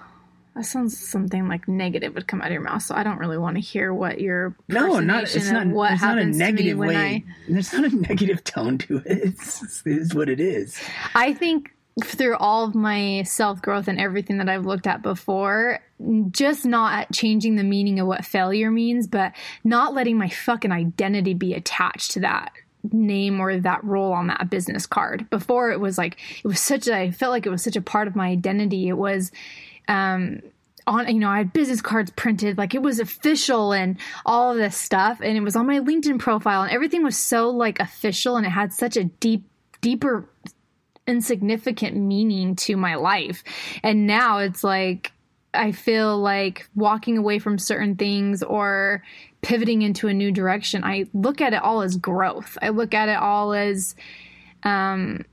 That 0.54 0.64
sounds 0.64 0.96
something 0.96 1.48
like 1.48 1.66
negative 1.66 2.14
would 2.14 2.28
come 2.28 2.40
out 2.40 2.46
of 2.46 2.52
your 2.52 2.62
mouth, 2.62 2.82
so 2.82 2.94
I 2.94 3.02
don't 3.02 3.18
really 3.18 3.38
want 3.38 3.56
to 3.56 3.60
hear 3.60 3.92
what 3.92 4.20
your 4.20 4.54
no, 4.68 5.00
not 5.00 5.24
it's 5.24 5.50
not 5.50 5.66
what 5.66 5.92
it's 5.92 6.00
happens 6.00 6.38
not 6.38 6.48
a 6.48 6.52
negative 6.52 6.78
way. 6.78 6.96
I, 6.96 7.24
there's 7.48 7.72
not 7.72 7.92
a 7.92 7.96
negative 7.96 8.44
tone 8.44 8.78
to 8.78 8.98
it. 8.98 9.04
It's, 9.06 9.82
it's 9.84 10.14
what 10.14 10.28
it 10.28 10.38
is. 10.38 10.78
I 11.14 11.32
think 11.34 11.72
through 12.02 12.36
all 12.36 12.64
of 12.64 12.74
my 12.74 13.22
self 13.24 13.62
growth 13.62 13.88
and 13.88 13.98
everything 13.98 14.38
that 14.38 14.48
I've 14.48 14.64
looked 14.64 14.86
at 14.86 15.02
before, 15.02 15.80
just 16.30 16.64
not 16.64 17.12
changing 17.12 17.56
the 17.56 17.64
meaning 17.64 17.98
of 17.98 18.06
what 18.06 18.24
failure 18.24 18.70
means, 18.70 19.08
but 19.08 19.32
not 19.64 19.92
letting 19.92 20.18
my 20.18 20.28
fucking 20.28 20.70
identity 20.72 21.34
be 21.34 21.54
attached 21.54 22.12
to 22.12 22.20
that 22.20 22.52
name 22.92 23.40
or 23.40 23.58
that 23.58 23.82
role 23.84 24.12
on 24.12 24.28
that 24.28 24.50
business 24.50 24.86
card. 24.86 25.28
Before 25.30 25.70
it 25.70 25.80
was 25.80 25.98
like 25.98 26.18
it 26.44 26.46
was 26.46 26.60
such 26.60 26.88
a 26.88 26.96
I 26.96 27.10
felt 27.10 27.32
like 27.32 27.46
it 27.46 27.50
was 27.50 27.62
such 27.62 27.76
a 27.76 27.82
part 27.82 28.08
of 28.08 28.16
my 28.16 28.28
identity. 28.28 28.88
It 28.88 28.96
was 28.96 29.32
um 29.88 30.40
on 30.86 31.08
you 31.08 31.20
know 31.20 31.30
I 31.30 31.38
had 31.38 31.52
business 31.52 31.80
cards 31.80 32.12
printed 32.14 32.58
like 32.58 32.74
it 32.74 32.82
was 32.82 33.00
official 33.00 33.72
and 33.72 33.96
all 34.26 34.52
of 34.52 34.58
this 34.58 34.76
stuff 34.76 35.20
and 35.22 35.36
it 35.36 35.40
was 35.40 35.56
on 35.56 35.66
my 35.66 35.80
LinkedIn 35.80 36.18
profile 36.18 36.62
and 36.62 36.70
everything 36.70 37.02
was 37.02 37.16
so 37.16 37.48
like 37.50 37.80
official 37.80 38.36
and 38.36 38.46
it 38.46 38.50
had 38.50 38.72
such 38.72 38.96
a 38.96 39.04
deep 39.04 39.44
deeper 39.80 40.28
insignificant 41.06 41.96
meaning 41.96 42.56
to 42.56 42.76
my 42.76 42.94
life. 42.94 43.44
And 43.82 44.06
now 44.06 44.38
it's 44.38 44.64
like 44.64 45.12
I 45.54 45.72
feel 45.72 46.18
like 46.18 46.68
walking 46.74 47.18
away 47.18 47.38
from 47.38 47.58
certain 47.58 47.96
things 47.96 48.42
or 48.42 49.02
pivoting 49.42 49.82
into 49.82 50.08
a 50.08 50.14
new 50.14 50.32
direction, 50.32 50.84
I 50.84 51.06
look 51.12 51.40
at 51.40 51.52
it 51.52 51.62
all 51.62 51.82
as 51.82 51.96
growth. 51.96 52.56
I 52.62 52.70
look 52.70 52.94
at 52.94 53.08
it 53.08 53.18
all 53.18 53.52
as 53.52 53.94
um 54.62 55.24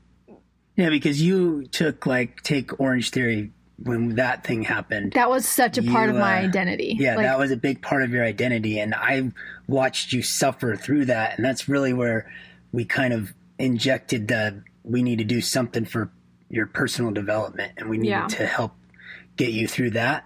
yeah, 0.77 0.89
because 0.89 1.21
you 1.21 1.65
took 1.67 2.05
like 2.05 2.41
take 2.43 2.69
Orangetheory 2.69 3.51
when 3.83 4.15
that 4.15 4.43
thing 4.43 4.63
happened. 4.63 5.13
That 5.13 5.29
was 5.29 5.47
such 5.47 5.77
a 5.77 5.83
part 5.83 6.09
of 6.09 6.15
my 6.15 6.39
uh, 6.39 6.47
identity. 6.47 6.95
Yeah, 6.99 7.15
like, 7.15 7.25
that 7.25 7.39
was 7.39 7.51
a 7.51 7.57
big 7.57 7.81
part 7.81 8.03
of 8.03 8.11
your 8.11 8.23
identity 8.23 8.79
and 8.79 8.93
I 8.95 9.31
watched 9.67 10.13
you 10.13 10.21
suffer 10.21 10.75
through 10.75 11.05
that 11.05 11.37
and 11.37 11.45
that's 11.45 11.67
really 11.67 11.93
where 11.93 12.31
we 12.71 12.85
kind 12.85 13.13
of 13.13 13.33
injected 13.57 14.27
the 14.27 14.63
we 14.83 15.03
need 15.03 15.19
to 15.19 15.23
do 15.23 15.41
something 15.41 15.85
for 15.85 16.11
your 16.49 16.65
personal 16.65 17.11
development 17.11 17.71
and 17.77 17.89
we 17.89 17.97
need 17.97 18.09
yeah. 18.09 18.27
to 18.27 18.45
help 18.45 18.73
get 19.38 19.51
you 19.51 19.67
through 19.67 19.91
that. 19.91 20.25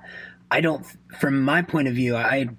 I 0.51 0.61
don't, 0.61 0.85
from 1.19 1.41
my 1.41 1.61
point 1.61 1.87
of 1.87 1.95
view, 1.95 2.15
I, 2.15 2.49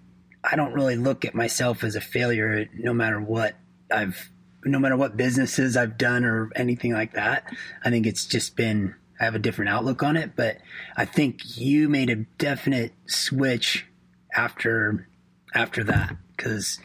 I 0.43 0.57
don't 0.57 0.73
really 0.73 0.97
look 0.97 1.25
at 1.25 1.35
myself 1.35 1.85
as 1.85 1.97
a 1.97 2.01
failure 2.01 2.69
no 2.75 2.93
matter 2.93 3.21
what 3.21 3.57
I've, 3.93 4.31
no 4.65 4.79
matter 4.79 4.97
what 4.97 5.17
businesses 5.17 5.77
I've 5.77 5.97
done 5.97 6.25
or 6.25 6.51
anything 6.57 6.93
like 6.93 7.15
that. 7.15 7.53
I 7.85 7.91
think 7.91 8.07
it's 8.07 8.25
just 8.25 8.57
been, 8.57 8.95
I 9.21 9.25
have 9.25 9.35
a 9.35 9.41
different 9.41 9.71
outlook 9.71 10.03
on 10.03 10.17
it, 10.17 10.33
but 10.37 10.59
I 10.97 11.05
think 11.05 11.57
you 11.57 11.89
made 11.89 12.11
a 12.11 12.25
definite 12.39 12.93
switch 13.07 13.87
after, 14.35 15.09
after 15.55 15.85
that. 15.85 16.17
Cause 16.37 16.81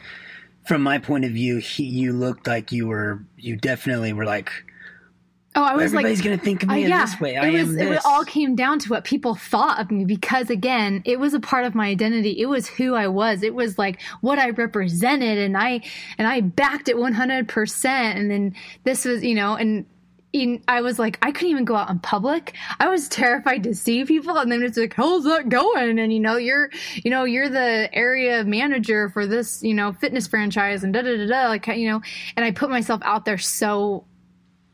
from 0.66 0.82
my 0.82 0.98
point 0.98 1.24
of 1.24 1.32
view, 1.32 1.58
he, 1.58 1.84
you 1.84 2.12
looked 2.12 2.46
like 2.46 2.72
you 2.72 2.86
were, 2.86 3.24
you 3.36 3.56
definitely 3.56 4.12
were 4.12 4.24
like, 4.24 4.50
Oh, 5.54 5.62
I 5.62 5.74
was 5.74 5.92
Everybody's 5.92 5.92
like, 5.92 6.04
everybody's 6.04 6.20
going 6.22 6.38
to 6.38 6.44
think 6.44 6.62
of 6.62 6.68
me 6.70 6.84
uh, 6.84 6.88
yeah, 6.88 7.04
this 7.04 7.20
way. 7.20 7.36
I 7.36 7.48
it 7.48 7.52
was, 7.52 7.68
am 7.68 7.74
this. 7.74 7.98
It 7.98 8.06
all 8.06 8.24
came 8.24 8.54
down 8.54 8.78
to 8.80 8.88
what 8.88 9.04
people 9.04 9.34
thought 9.34 9.80
of 9.80 9.90
me 9.90 10.04
because, 10.04 10.48
again, 10.48 11.02
it 11.04 11.20
was 11.20 11.34
a 11.34 11.40
part 11.40 11.66
of 11.66 11.74
my 11.74 11.88
identity. 11.88 12.40
It 12.40 12.46
was 12.46 12.66
who 12.66 12.94
I 12.94 13.08
was. 13.08 13.42
It 13.42 13.54
was 13.54 13.76
like 13.76 14.00
what 14.22 14.38
I 14.38 14.50
represented, 14.50 15.38
and 15.38 15.56
I 15.56 15.82
and 16.16 16.26
I 16.26 16.40
backed 16.40 16.88
it 16.88 16.96
100. 16.96 17.48
percent 17.48 18.18
And 18.18 18.30
then 18.30 18.54
this 18.84 19.04
was, 19.04 19.22
you 19.22 19.34
know, 19.34 19.54
and 19.54 19.86
in, 20.32 20.62
I 20.66 20.80
was 20.80 20.98
like, 20.98 21.18
I 21.20 21.30
couldn't 21.30 21.50
even 21.50 21.66
go 21.66 21.76
out 21.76 21.90
in 21.90 21.98
public. 21.98 22.56
I 22.80 22.88
was 22.88 23.08
terrified 23.08 23.62
to 23.64 23.74
see 23.74 24.04
people, 24.04 24.36
and 24.38 24.50
then 24.50 24.62
it's 24.62 24.78
like, 24.78 24.94
how's 24.94 25.24
that 25.24 25.50
going? 25.50 25.98
And 25.98 26.12
you 26.12 26.20
know, 26.20 26.36
you're, 26.36 26.70
you 27.04 27.10
know, 27.10 27.24
you're 27.24 27.50
the 27.50 27.90
area 27.92 28.42
manager 28.44 29.10
for 29.10 29.26
this, 29.26 29.62
you 29.62 29.74
know, 29.74 29.92
fitness 29.92 30.26
franchise, 30.26 30.82
and 30.82 30.94
da 30.94 31.02
da 31.02 31.16
da 31.16 31.26
da. 31.26 31.48
Like, 31.48 31.66
you 31.66 31.90
know, 31.90 32.00
and 32.36 32.44
I 32.44 32.50
put 32.50 32.70
myself 32.70 33.02
out 33.04 33.26
there 33.26 33.38
so 33.38 34.06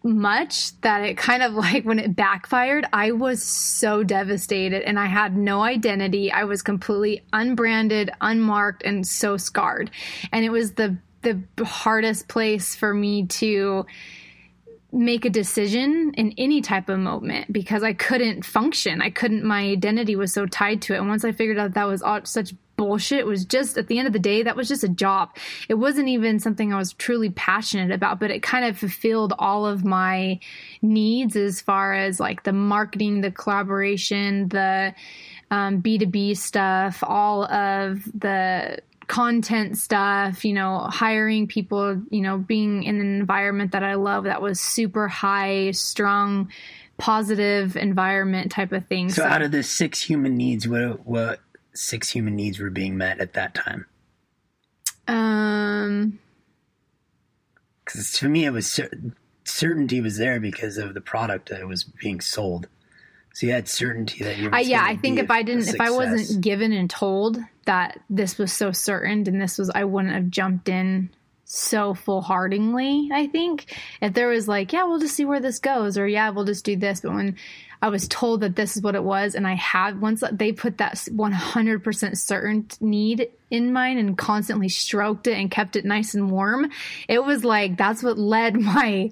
much 0.02 0.78
that 0.82 1.02
it 1.02 1.16
kind 1.16 1.42
of 1.42 1.52
like 1.54 1.84
when 1.84 1.98
it 1.98 2.14
backfired, 2.14 2.86
I 2.92 3.12
was 3.12 3.42
so 3.42 4.02
devastated 4.02 4.82
and 4.82 4.98
I 4.98 5.06
had 5.06 5.36
no 5.36 5.62
identity. 5.62 6.30
I 6.30 6.44
was 6.44 6.62
completely 6.62 7.22
unbranded, 7.32 8.10
unmarked, 8.20 8.82
and 8.84 9.06
so 9.06 9.36
scarred. 9.36 9.90
And 10.32 10.44
it 10.44 10.50
was 10.50 10.72
the 10.72 10.96
the 11.22 11.42
hardest 11.64 12.28
place 12.28 12.76
for 12.76 12.94
me 12.94 13.26
to 13.26 13.84
make 14.92 15.24
a 15.24 15.30
decision 15.30 16.12
in 16.14 16.32
any 16.38 16.60
type 16.60 16.88
of 16.88 16.98
moment 16.98 17.52
because 17.52 17.82
I 17.82 17.92
couldn't 17.92 18.44
function. 18.44 19.02
I 19.02 19.10
couldn't, 19.10 19.44
my 19.44 19.60
identity 19.60 20.16
was 20.16 20.32
so 20.32 20.46
tied 20.46 20.80
to 20.82 20.94
it. 20.94 20.98
And 20.98 21.08
once 21.08 21.24
I 21.24 21.32
figured 21.32 21.58
out 21.58 21.74
that 21.74 21.86
was 21.86 22.02
all, 22.02 22.24
such 22.24 22.54
bullshit, 22.78 23.26
was 23.26 23.44
just 23.44 23.76
at 23.76 23.88
the 23.88 23.98
end 23.98 24.06
of 24.06 24.14
the 24.14 24.18
day, 24.18 24.42
that 24.44 24.56
was 24.56 24.68
just 24.68 24.84
a 24.84 24.88
job. 24.88 25.36
It 25.68 25.74
wasn't 25.74 26.08
even 26.08 26.40
something 26.40 26.72
I 26.72 26.78
was 26.78 26.94
truly 26.94 27.28
passionate 27.28 27.90
about, 27.90 28.18
but 28.18 28.30
it 28.30 28.42
kind 28.42 28.64
of 28.64 28.78
fulfilled 28.78 29.34
all 29.38 29.66
of 29.66 29.84
my 29.84 30.40
needs 30.80 31.36
as 31.36 31.60
far 31.60 31.92
as 31.92 32.18
like 32.18 32.44
the 32.44 32.54
marketing, 32.54 33.20
the 33.20 33.30
collaboration, 33.30 34.48
the 34.48 34.94
um, 35.50 35.82
B2B 35.82 36.38
stuff, 36.38 37.02
all 37.02 37.44
of 37.44 38.04
the 38.18 38.78
content 39.08 39.76
stuff, 39.76 40.44
you 40.44 40.52
know, 40.52 40.78
hiring 40.78 41.48
people, 41.48 42.00
you 42.10 42.20
know, 42.20 42.38
being 42.38 42.84
in 42.84 43.00
an 43.00 43.20
environment 43.20 43.72
that 43.72 43.82
I 43.82 43.94
love 43.94 44.24
that 44.24 44.40
was 44.40 44.60
super 44.60 45.08
high, 45.08 45.72
strong, 45.72 46.50
positive 46.98 47.76
environment 47.76 48.52
type 48.52 48.72
of 48.72 48.86
thing. 48.86 49.08
So, 49.08 49.22
so 49.22 49.28
out 49.28 49.42
of 49.42 49.50
the 49.50 49.62
six 49.62 50.02
human 50.02 50.36
needs, 50.36 50.68
what 50.68 51.06
what 51.06 51.40
six 51.78 52.10
human 52.10 52.34
needs 52.34 52.58
were 52.58 52.70
being 52.70 52.96
met 52.96 53.20
at 53.20 53.34
that 53.34 53.54
time? 53.54 53.86
Um, 55.06 56.18
because 57.84 58.12
to 58.12 58.28
me, 58.28 58.44
it 58.44 58.50
was 58.50 58.70
cer- 58.70 58.90
certainty 59.44 60.00
was 60.00 60.18
there 60.18 60.40
because 60.40 60.76
of 60.76 60.94
the 60.94 61.00
product 61.00 61.48
that 61.48 61.66
was 61.66 61.84
being 61.84 62.20
sold. 62.20 62.68
So 63.32 63.46
you 63.46 63.52
had 63.52 63.68
certainty 63.68 64.24
that 64.24 64.36
you. 64.36 64.50
Uh, 64.50 64.58
yeah, 64.58 64.82
I 64.84 64.96
think 64.96 65.18
if 65.18 65.30
I 65.30 65.42
didn't, 65.42 65.68
if 65.68 65.80
I 65.80 65.90
wasn't 65.90 66.42
given 66.42 66.72
and 66.72 66.90
told 66.90 67.38
that 67.66 68.00
this 68.10 68.36
was 68.36 68.52
so 68.52 68.72
certain 68.72 69.26
and 69.28 69.40
this 69.40 69.58
was, 69.58 69.70
I 69.70 69.84
wouldn't 69.84 70.12
have 70.12 70.28
jumped 70.28 70.68
in 70.68 71.10
so 71.44 71.94
full 71.94 72.20
heartedly. 72.20 73.08
I 73.12 73.28
think 73.28 73.74
if 74.02 74.12
there 74.12 74.28
was 74.28 74.48
like, 74.48 74.72
yeah, 74.72 74.84
we'll 74.84 74.98
just 74.98 75.14
see 75.14 75.24
where 75.24 75.40
this 75.40 75.60
goes, 75.60 75.96
or 75.96 76.06
yeah, 76.06 76.30
we'll 76.30 76.44
just 76.44 76.64
do 76.64 76.76
this. 76.76 77.00
But 77.00 77.14
when 77.14 77.36
I 77.80 77.88
was 77.88 78.08
told 78.08 78.40
that 78.40 78.56
this 78.56 78.76
is 78.76 78.82
what 78.82 78.94
it 78.94 79.04
was, 79.04 79.34
and 79.34 79.46
I 79.46 79.54
have 79.54 80.00
once 80.00 80.22
they 80.32 80.52
put 80.52 80.78
that 80.78 80.94
100% 80.94 82.18
certain 82.18 82.66
need 82.80 83.30
in 83.50 83.72
mine 83.72 83.98
and 83.98 84.18
constantly 84.18 84.68
stroked 84.68 85.26
it 85.26 85.38
and 85.38 85.50
kept 85.50 85.76
it 85.76 85.84
nice 85.84 86.14
and 86.14 86.30
warm. 86.30 86.70
It 87.08 87.24
was 87.24 87.44
like 87.44 87.76
that's 87.76 88.02
what 88.02 88.18
led 88.18 88.56
my. 88.60 89.10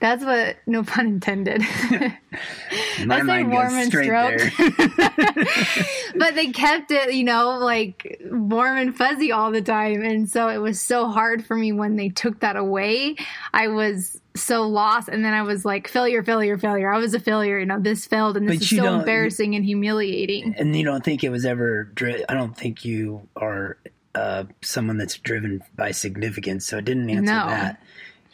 That's 0.00 0.24
what 0.24 0.56
no 0.66 0.82
pun 0.82 1.06
intended. 1.06 1.60
my 3.06 3.22
mind 3.22 3.50
warm 3.50 3.70
goes 3.70 3.86
straight 3.86 4.08
but 6.16 6.34
they 6.34 6.48
kept 6.48 6.90
it, 6.90 7.14
you 7.14 7.24
know, 7.24 7.58
like 7.58 8.20
warm 8.24 8.78
and 8.78 8.96
fuzzy 8.96 9.32
all 9.32 9.52
the 9.52 9.62
time, 9.62 10.02
and 10.02 10.28
so 10.28 10.48
it 10.48 10.58
was 10.58 10.80
so 10.80 11.08
hard 11.08 11.44
for 11.44 11.56
me 11.56 11.72
when 11.72 11.96
they 11.96 12.08
took 12.08 12.40
that 12.40 12.56
away. 12.56 13.16
I 13.52 13.68
was 13.68 14.20
so 14.42 14.62
lost. 14.62 15.08
And 15.08 15.24
then 15.24 15.34
i 15.34 15.42
was 15.42 15.64
like 15.64 15.88
failure 15.88 16.22
failure 16.22 16.58
failure. 16.58 16.92
I 16.92 16.98
was 16.98 17.14
a 17.14 17.20
failure. 17.20 17.58
You 17.58 17.66
know 17.66 17.80
this 17.80 18.06
failed 18.06 18.36
and 18.36 18.48
this 18.48 18.56
but 18.56 18.62
is 18.62 18.76
so 18.76 18.98
embarrassing 18.98 19.54
and 19.54 19.64
humiliating. 19.64 20.54
And 20.58 20.74
you 20.74 20.84
don't 20.84 21.04
think 21.04 21.24
it 21.24 21.30
was 21.30 21.44
ever 21.44 21.84
dri- 21.84 22.24
i 22.28 22.34
don't 22.34 22.56
think 22.56 22.84
you 22.84 23.28
are 23.36 23.78
uh, 24.14 24.44
someone 24.62 24.96
that's 24.96 25.16
driven 25.18 25.62
by 25.76 25.92
significance. 25.92 26.66
So 26.66 26.78
it 26.78 26.84
didn't 26.84 27.08
answer 27.08 27.32
no. 27.32 27.46
that. 27.46 27.82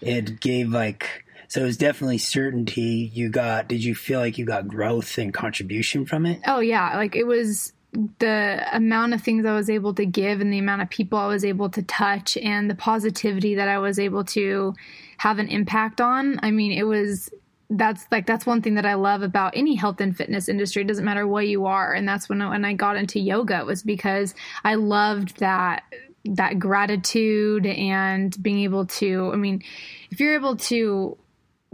It 0.01 0.41
gave 0.41 0.71
like 0.71 1.25
so 1.49 1.61
it 1.61 1.65
was 1.65 1.77
definitely 1.77 2.19
certainty. 2.19 3.11
You 3.13 3.29
got 3.29 3.69
did 3.69 3.85
you 3.85 3.95
feel 3.95 4.21
like 4.21 4.39
you 4.39 4.45
got 4.45 4.67
growth 4.67 5.19
and 5.19 5.33
contribution 5.33 6.07
from 6.07 6.27
it? 6.27 6.41
Oh 6.47 6.61
yeah. 6.61 6.97
Like 6.97 7.17
it 7.17 7.25
was 7.27 7.73
the 8.19 8.67
amount 8.73 9.15
of 9.15 9.23
things 9.23 9.47
I 9.47 9.55
was 9.55 9.71
able 9.71 9.95
to 9.95 10.05
give 10.05 10.41
and 10.41 10.53
the 10.53 10.59
amount 10.59 10.83
of 10.83 10.91
people 10.91 11.19
I 11.19 11.29
was 11.29 11.45
able 11.45 11.69
to 11.71 11.83
touch 11.83 12.37
and 12.37 12.69
the 12.69 12.75
positivity 12.75 13.55
that 13.55 13.69
I 13.69 13.79
was 13.79 13.99
able 13.99 14.25
to 14.25 14.75
have 15.19 15.39
an 15.39 15.49
impact 15.49 16.01
on. 16.01 16.39
I 16.43 16.51
mean, 16.51 16.73
it 16.73 16.85
was 16.85 17.31
that's 17.71 18.07
like 18.11 18.27
that's 18.27 18.47
one 18.47 18.63
thing 18.63 18.75
that 18.75 18.87
I 18.87 18.95
love 18.95 19.23
about 19.23 19.55
any 19.57 19.75
health 19.75 20.01
and 20.01 20.17
fitness 20.17 20.49
industry. 20.49 20.83
It 20.83 20.89
doesn't 20.89 21.05
matter 21.05 21.27
what 21.27 21.49
you 21.49 21.67
are, 21.67 21.93
and 21.93 22.07
that's 22.07 22.29
when 22.29 22.43
I, 22.43 22.51
when 22.51 22.65
I 22.65 22.75
got 22.75 22.97
into 22.97 23.19
yoga 23.19 23.65
was 23.65 23.83
because 23.83 24.35
I 24.65 24.75
loved 24.75 25.39
that 25.39 25.85
that 26.25 26.59
gratitude 26.59 27.67
and 27.67 28.37
being 28.43 28.61
able 28.61 28.87
to. 28.87 29.31
I 29.33 29.37
mean, 29.37 29.63
if 30.11 30.21
you're 30.21 30.35
able 30.35 30.57
to 30.57 31.17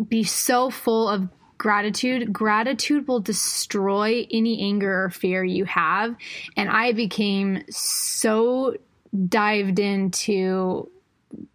be 0.09 0.25
so 0.25 0.71
full 0.71 1.09
of 1.09 1.29
gratitude, 1.59 2.33
gratitude 2.33 3.07
will 3.07 3.21
destroy 3.21 4.27
any 4.31 4.63
anger 4.63 5.05
or 5.05 5.11
fear 5.11 5.45
you 5.45 5.67
have. 5.67 6.17
And 6.57 6.71
I 6.71 6.93
became 6.93 7.65
so 7.69 8.77
dived 9.29 9.79
into 9.79 10.91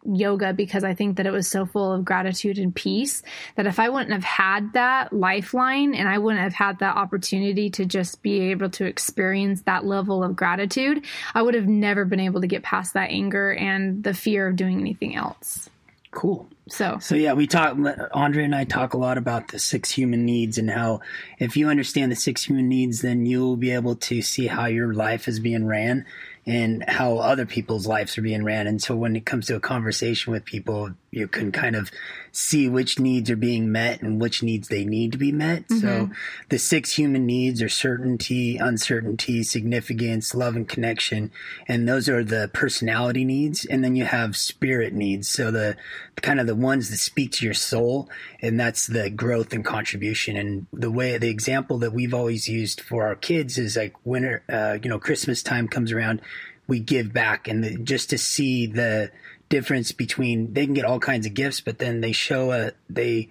yoga 0.06 0.54
because 0.54 0.84
I 0.84 0.94
think 0.94 1.18
that 1.18 1.26
it 1.26 1.32
was 1.32 1.48
so 1.48 1.66
full 1.66 1.92
of 1.92 2.06
gratitude 2.06 2.58
and 2.58 2.74
peace 2.74 3.24
that 3.56 3.66
if 3.66 3.80
I 3.80 3.90
wouldn't 3.90 4.12
have 4.12 4.24
had 4.24 4.74
that 4.74 5.12
lifeline 5.12 5.94
and 5.96 6.08
I 6.08 6.18
wouldn't 6.18 6.44
have 6.44 6.54
had 6.54 6.80
that 6.80 6.96
opportunity 6.96 7.70
to 7.72 7.86
just 7.86 8.22
be 8.22 8.52
able 8.52 8.70
to 8.72 8.86
experience 8.86 9.64
that 9.64 9.86
level 9.86 10.24
of 10.24 10.36
gratitude, 10.36 11.06
I 11.34 11.42
would 11.42 11.56
have 11.56 11.68
never 11.68 12.06
been 12.06 12.20
able 12.20 12.42
to 12.42 12.48
get 12.48 12.64
past 12.64 12.94
that 12.94 13.10
anger 13.10 13.54
and 13.54 14.04
the 14.04 14.14
fear 14.14 14.48
of 14.48 14.56
doing 14.56 14.80
anything 14.80 15.16
else. 15.16 15.70
Cool. 16.12 16.48
So, 16.70 16.98
so 17.00 17.14
yeah, 17.14 17.34
we 17.34 17.46
talk. 17.46 17.78
Andrea 18.14 18.46
and 18.46 18.56
I 18.56 18.64
talk 18.64 18.94
a 18.94 18.98
lot 18.98 19.18
about 19.18 19.50
the 19.50 19.60
six 19.60 19.92
human 19.92 20.26
needs 20.26 20.58
and 20.58 20.70
how, 20.70 21.02
if 21.40 21.58
you 21.58 21.68
understand 21.68 22.12
the 22.12 22.16
six 22.16 22.46
human 22.46 22.70
needs, 22.70 23.02
then 23.02 23.26
you'll 23.26 23.58
be 23.58 23.72
able 23.72 23.96
to 23.98 24.22
see 24.22 24.48
how 24.48 24.66
your 24.66 24.94
life 24.94 25.28
is 25.28 25.42
being 25.42 25.68
ran 25.68 26.06
and 26.48 26.84
how 26.88 27.18
other 27.18 27.46
people's 27.46 27.88
lives 27.88 28.18
are 28.18 28.22
being 28.22 28.44
ran. 28.44 28.68
And 28.68 28.82
so 28.82 28.96
when 28.96 29.16
it 29.16 29.26
comes 29.26 29.48
to 29.48 29.56
a 29.56 29.60
conversation 29.60 30.32
with 30.32 30.46
people, 30.46 30.92
you 31.16 31.28
can 31.28 31.52
kind 31.52 31.76
of 31.76 31.90
see 32.32 32.68
which 32.68 33.00
needs 33.00 33.32
are 33.32 33.38
being 33.38 33.72
met 33.72 34.02
and 34.02 34.20
which 34.20 34.44
needs 34.44 34.68
they 34.68 34.84
need 34.84 35.14
to 35.14 35.18
be 35.18 35.32
met. 35.32 35.68
Mm-hmm. 35.68 35.80
So 35.80 36.10
the 36.50 36.60
six 36.60 36.94
human 36.94 37.26
needs 37.26 37.62
are 37.62 37.70
certainty, 37.70 38.58
uncertainty, 38.58 39.42
significance, 39.44 40.36
love 40.36 40.58
and 40.58 40.68
connection. 40.68 41.32
And 41.68 41.88
those 41.88 42.10
are 42.10 42.26
the 42.26 42.50
personality 42.54 43.24
needs. 43.24 43.64
And 43.66 43.84
then 43.84 43.96
you 43.96 44.04
have 44.04 44.36
spirit 44.36 44.94
needs. 44.94 45.30
So 45.30 45.50
the 45.50 45.78
kind 46.18 46.42
of 46.42 46.48
the 46.48 46.56
ones 46.56 46.90
that 46.90 46.98
speak 46.98 47.32
to 47.34 47.46
your 47.46 47.54
soul. 47.54 48.10
And 48.42 48.60
that's 48.60 48.88
the 48.88 49.10
growth 49.10 49.54
and 49.54 49.64
contribution. 49.64 50.36
And 50.36 50.68
the 50.74 50.92
way, 50.92 51.18
the 51.18 51.30
example 51.30 51.78
that 51.80 51.94
we've 51.94 52.14
always 52.14 52.50
used 52.50 52.82
for 52.82 53.08
our 53.08 53.16
kids 53.16 53.58
is 53.58 53.78
like 53.78 53.94
winter, 54.06 54.44
uh, 54.50 54.78
you 54.84 54.90
know, 54.90 55.00
Christmas 55.00 55.42
time 55.42 55.70
comes 55.70 55.94
around, 55.94 56.22
we 56.68 56.80
give 56.80 57.14
back 57.14 57.48
and 57.48 57.64
the, 57.64 57.78
just 57.78 58.10
to 58.10 58.18
see 58.18 58.66
the, 58.66 59.12
difference 59.50 59.92
between 59.92 60.54
they 60.54 60.66
can 60.66 60.74
get 60.74 60.86
all 60.86 61.00
kinds 61.00 61.26
of 61.26 61.34
gifts, 61.34 61.62
but 61.62 61.80
then 61.80 62.02
they 62.02 62.12
show 62.12 62.52
a 62.52 62.72
they 62.90 63.30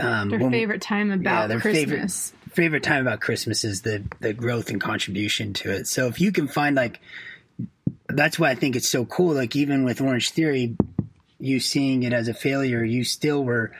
um, 0.00 0.30
their 0.30 0.38
when, 0.38 0.50
favorite 0.50 0.82
time 0.82 1.10
about 1.10 1.42
yeah, 1.42 1.46
their 1.48 1.60
Christmas. 1.60 2.30
Favorite, 2.30 2.54
favorite 2.54 2.82
time 2.82 3.06
about 3.06 3.20
Christmas 3.20 3.64
is 3.64 3.82
the 3.82 4.02
the 4.20 4.32
growth 4.32 4.70
and 4.70 4.80
contribution 4.80 5.52
to 5.54 5.70
it. 5.70 5.86
So 5.86 6.06
if 6.06 6.20
you 6.20 6.32
can 6.32 6.48
find 6.48 6.76
like 6.76 7.00
that's 8.08 8.38
why 8.38 8.50
I 8.50 8.54
think 8.54 8.76
it's 8.76 8.88
so 8.88 9.04
cool. 9.04 9.34
Like 9.34 9.56
even 9.56 9.84
with 9.84 9.98
Orangetheory, 9.98 10.76
you 11.38 11.60
seeing 11.60 12.02
it 12.02 12.12
as 12.12 12.28
a 12.28 12.34
failure, 12.34 12.84
you 12.84 13.04
still 13.04 13.44
were 13.44 13.72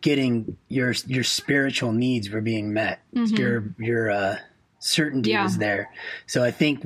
getting 0.00 0.56
your 0.68 0.94
your 1.06 1.24
spiritual 1.24 1.92
needs 1.92 2.30
were 2.30 2.40
being 2.40 2.72
met. 2.72 3.00
Mm-hmm. 3.14 3.36
Your 3.36 3.74
your 3.78 4.10
uh, 4.10 4.36
certainty 4.78 5.30
yeah. 5.30 5.44
was 5.44 5.58
there. 5.58 5.90
So 6.26 6.44
I 6.44 6.50
think 6.50 6.84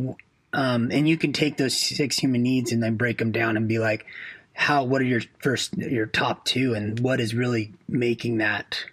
um, 0.52 0.90
and 0.90 1.08
you 1.08 1.16
can 1.16 1.32
take 1.32 1.56
those 1.56 1.76
six 1.76 2.18
human 2.18 2.42
needs 2.42 2.72
and 2.72 2.82
then 2.82 2.96
break 2.96 3.18
them 3.18 3.32
down 3.32 3.56
and 3.56 3.68
be 3.68 3.78
like, 3.78 4.06
how, 4.52 4.84
what 4.84 5.00
are 5.00 5.06
your 5.06 5.22
first, 5.38 5.76
your 5.76 6.06
top 6.06 6.44
two 6.44 6.74
and 6.74 7.00
what 7.00 7.20
is 7.20 7.34
really 7.34 7.72
making 7.88 8.38
that, 8.38 8.84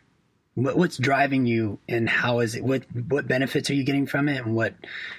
what, 0.54 0.78
what's 0.78 0.98
driving 0.98 1.46
you 1.46 1.80
and 1.90 2.08
how 2.08 2.40
is 2.40 2.56
it, 2.56 2.64
what, 2.64 2.84
what 3.10 3.28
benefits 3.28 3.70
are 3.70 3.74
you 3.74 3.84
getting 3.84 4.06
from 4.06 4.30
it 4.30 4.46
and 4.46 4.56
what, 4.56 4.76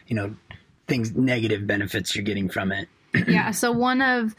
you 0.06 0.14
know, 0.14 0.34
things, 0.86 1.14
negative 1.14 1.66
benefits 1.66 2.14
you're 2.14 2.24
getting 2.24 2.48
from 2.48 2.72
it. 2.72 2.88
yeah. 3.28 3.50
So 3.50 3.72
one 3.72 4.00
of, 4.00 4.34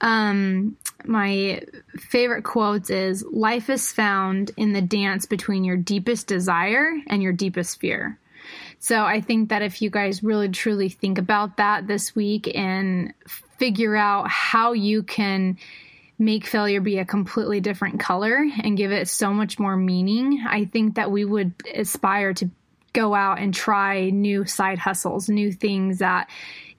um, 0.00 0.76
my 1.04 1.62
favorite 1.96 2.42
quotes 2.42 2.90
is 2.90 3.24
life 3.24 3.70
is 3.70 3.92
found 3.92 4.50
in 4.56 4.72
the 4.72 4.82
dance 4.82 5.26
between 5.26 5.64
your 5.64 5.76
deepest 5.76 6.26
desire 6.26 6.92
and 7.06 7.22
your 7.22 7.32
deepest 7.32 7.80
fear. 7.80 8.18
So 8.80 9.04
I 9.04 9.20
think 9.20 9.48
that 9.48 9.62
if 9.62 9.82
you 9.82 9.90
guys 9.90 10.22
really 10.22 10.48
truly 10.48 10.88
think 10.88 11.18
about 11.18 11.56
that 11.56 11.86
this 11.86 12.14
week 12.14 12.50
and 12.54 13.12
figure 13.58 13.96
out 13.96 14.28
how 14.28 14.72
you 14.72 15.02
can 15.02 15.58
make 16.18 16.46
failure 16.46 16.80
be 16.80 16.98
a 16.98 17.04
completely 17.04 17.60
different 17.60 18.00
color 18.00 18.44
and 18.62 18.76
give 18.76 18.92
it 18.92 19.08
so 19.08 19.32
much 19.32 19.58
more 19.58 19.76
meaning, 19.76 20.44
I 20.46 20.64
think 20.64 20.96
that 20.96 21.10
we 21.10 21.24
would 21.24 21.54
aspire 21.74 22.34
to 22.34 22.50
go 22.92 23.14
out 23.14 23.38
and 23.38 23.52
try 23.52 24.10
new 24.10 24.44
side 24.44 24.78
hustles, 24.78 25.28
new 25.28 25.52
things 25.52 25.98
that 25.98 26.28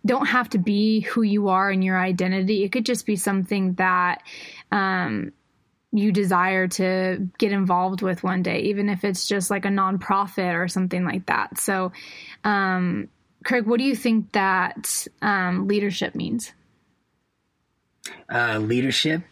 don't 0.06 0.28
have 0.28 0.50
to 0.50 0.58
be 0.58 1.02
who 1.02 1.22
you 1.22 1.50
are 1.50 1.70
and 1.70 1.84
your 1.84 2.00
identity. 2.00 2.64
It 2.64 2.72
could 2.72 2.86
just 2.86 3.06
be 3.06 3.16
something 3.16 3.74
that 3.74 4.24
um, 4.72 5.34
you 5.92 6.12
desire 6.12 6.68
to 6.68 7.30
get 7.38 7.52
involved 7.52 8.02
with 8.02 8.24
one 8.24 8.44
day, 8.44 8.60
even 8.62 8.90
if 8.90 9.04
it's 9.04 9.28
just 9.28 9.50
like 9.50 9.66
a 9.66 9.70
nonprofit 9.70 10.54
or 10.54 10.68
something 10.68 11.04
like 11.04 11.26
that. 11.26 11.58
So, 11.58 11.92
um, 12.44 13.10
Craig, 13.44 13.66
what 13.66 13.80
do 13.80 13.84
you 13.84 13.96
think 13.96 14.32
that 14.34 15.08
um, 15.22 15.68
leadership 15.68 16.14
means? 16.14 16.52
Uh, 18.32 18.60
leadership. 18.60 19.24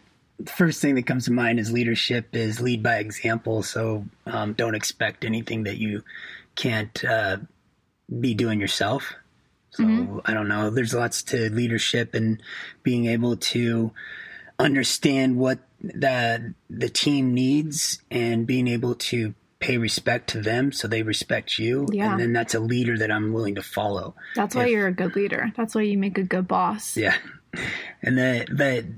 First 0.46 0.80
thing 0.80 0.94
that 0.96 1.06
comes 1.06 1.26
to 1.26 1.32
mind 1.32 1.58
is 1.58 1.72
leadership 1.72 2.34
is 2.34 2.60
lead 2.60 2.82
by 2.82 2.98
example. 2.98 3.62
So 3.62 4.04
um, 4.26 4.52
don't 4.54 4.74
expect 4.74 5.24
anything 5.24 5.64
that 5.64 5.78
you 5.78 6.02
can't 6.54 7.04
uh, 7.04 7.38
be 8.20 8.34
doing 8.34 8.60
yourself. 8.60 9.14
So 9.70 9.84
mm-hmm. 9.84 10.18
I 10.24 10.34
don't 10.34 10.48
know. 10.48 10.70
There's 10.70 10.94
lots 10.94 11.22
to 11.24 11.50
leadership 11.50 12.14
and 12.14 12.42
being 12.82 13.06
able 13.06 13.36
to 13.36 13.92
understand 14.58 15.36
what 15.36 15.60
the 15.80 16.54
the 16.68 16.88
team 16.88 17.34
needs 17.34 18.00
and 18.10 18.46
being 18.46 18.66
able 18.66 18.94
to 18.94 19.34
pay 19.60 19.76
respect 19.76 20.30
to 20.30 20.40
them 20.40 20.72
so 20.72 20.86
they 20.88 21.02
respect 21.02 21.58
you. 21.58 21.86
Yeah. 21.92 22.12
and 22.12 22.20
then 22.20 22.32
that's 22.32 22.54
a 22.54 22.60
leader 22.60 22.98
that 22.98 23.10
i'm 23.10 23.32
willing 23.32 23.56
to 23.56 23.62
follow. 23.62 24.14
That's 24.34 24.54
why 24.54 24.64
if, 24.64 24.70
you're 24.70 24.88
a 24.88 24.92
good 24.92 25.16
leader. 25.16 25.52
That's 25.56 25.74
why 25.74 25.82
you 25.82 25.98
make 25.98 26.18
a 26.18 26.22
good 26.22 26.48
boss. 26.48 26.96
Yeah. 26.96 27.16
And 28.02 28.18
the, 28.18 28.46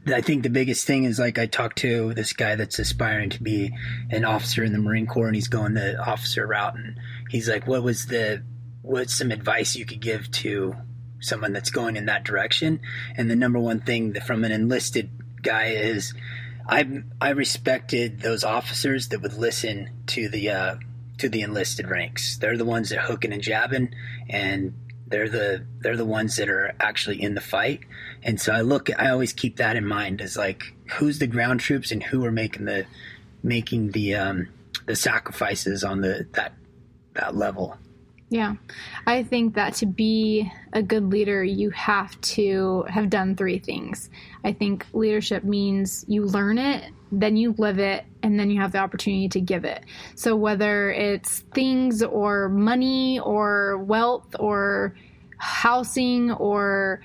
the 0.05 0.17
i 0.17 0.21
think 0.21 0.43
the 0.43 0.51
biggest 0.51 0.87
thing 0.87 1.05
is 1.05 1.19
like 1.19 1.39
i 1.39 1.47
talked 1.47 1.79
to 1.79 2.13
this 2.15 2.33
guy 2.33 2.57
that's 2.57 2.79
aspiring 2.79 3.31
to 3.31 3.43
be 3.43 3.73
an 4.11 4.25
officer 4.25 4.65
in 4.65 4.73
the 4.73 4.79
marine 4.79 5.07
corps 5.07 5.27
and 5.27 5.37
he's 5.37 5.49
going 5.49 5.75
the 5.75 5.97
officer 5.99 6.47
route 6.47 6.75
and 6.75 6.99
he's 7.31 7.49
like 7.49 7.67
what 7.67 7.83
was 7.83 8.07
the 8.07 8.43
what's 8.83 9.15
some 9.15 9.31
advice 9.31 9.77
you 9.77 9.87
could 9.87 10.01
give 10.01 10.31
to 10.33 10.75
someone 11.21 11.53
that's 11.53 11.71
going 11.71 11.97
in 11.97 12.07
that 12.07 12.25
direction? 12.25 12.81
And 13.17 13.31
the 13.31 13.37
number 13.37 13.59
one 13.59 13.81
thing 13.81 14.13
that 14.15 14.27
from 14.27 14.45
an 14.45 14.53
enlisted 14.53 15.11
guy 15.43 15.67
is 15.67 16.15
I 16.69 17.03
I 17.21 17.31
respected 17.31 18.21
those 18.21 18.45
officers 18.45 19.09
that 19.09 19.23
would 19.23 19.35
listen 19.35 19.91
to 20.09 20.29
the 20.29 20.51
uh, 20.51 20.77
to 21.19 21.29
the 21.29 21.43
enlisted 21.43 21.89
ranks. 21.89 22.39
They're 22.39 22.57
the 22.57 22.65
ones 22.65 22.91
that 22.91 23.01
hooking 23.01 23.33
and 23.33 23.43
jabbing, 23.43 23.95
and 24.29 24.75
they're 25.07 25.29
the 25.29 25.67
they're 25.81 25.97
the 25.97 26.05
ones 26.05 26.37
that 26.37 26.49
are 26.49 26.73
actually 26.81 27.21
in 27.21 27.35
the 27.35 27.41
fight. 27.41 27.81
And 28.23 28.41
so 28.41 28.53
I 28.53 28.61
look, 28.61 28.89
I 28.99 29.11
always 29.11 29.33
keep 29.33 29.57
that 29.57 29.77
in 29.77 29.87
mind 29.87 30.21
as 30.21 30.37
like 30.37 30.75
who's 30.93 31.19
the 31.19 31.27
ground 31.27 31.61
troops 31.61 31.91
and 31.91 32.03
who 32.03 32.25
are 32.25 32.33
making 32.33 32.65
the 32.67 32.87
making 33.43 33.91
the 33.91 34.15
um, 34.15 34.49
the 34.87 34.97
sacrifices 34.97 35.85
on 35.85 36.01
the 36.01 36.27
that 36.33 36.55
that 37.15 37.35
level. 37.35 37.77
Yeah. 38.31 38.55
I 39.09 39.25
think 39.25 39.55
that 39.57 39.75
to 39.75 39.87
be 39.87 40.51
a 40.73 40.83
good 40.85 41.11
leader, 41.11 41.43
you 41.43 41.71
have 41.71 42.19
to 42.21 42.85
have 42.89 43.11
done 43.11 43.35
three 43.35 43.59
things. 43.59 44.09
I 44.45 44.53
think 44.53 44.87
leadership 44.93 45.43
means 45.43 46.05
you 46.07 46.25
learn 46.25 46.57
it, 46.57 46.93
then 47.11 47.37
you 47.37 47.57
live 47.59 47.81
it, 47.81 48.05
and 48.23 48.39
then 48.39 48.49
you 48.49 48.61
have 48.61 48.71
the 48.71 48.79
opportunity 48.79 49.29
to 49.31 49.41
give 49.41 49.65
it. 49.65 49.85
So 50.15 50.37
whether 50.37 50.93
it's 50.93 51.41
things 51.55 52.05
or 52.05 52.49
money 52.49 53.19
or 53.19 53.79
wealth 53.79 54.37
or 54.39 54.95
housing 55.39 56.31
or 56.31 57.03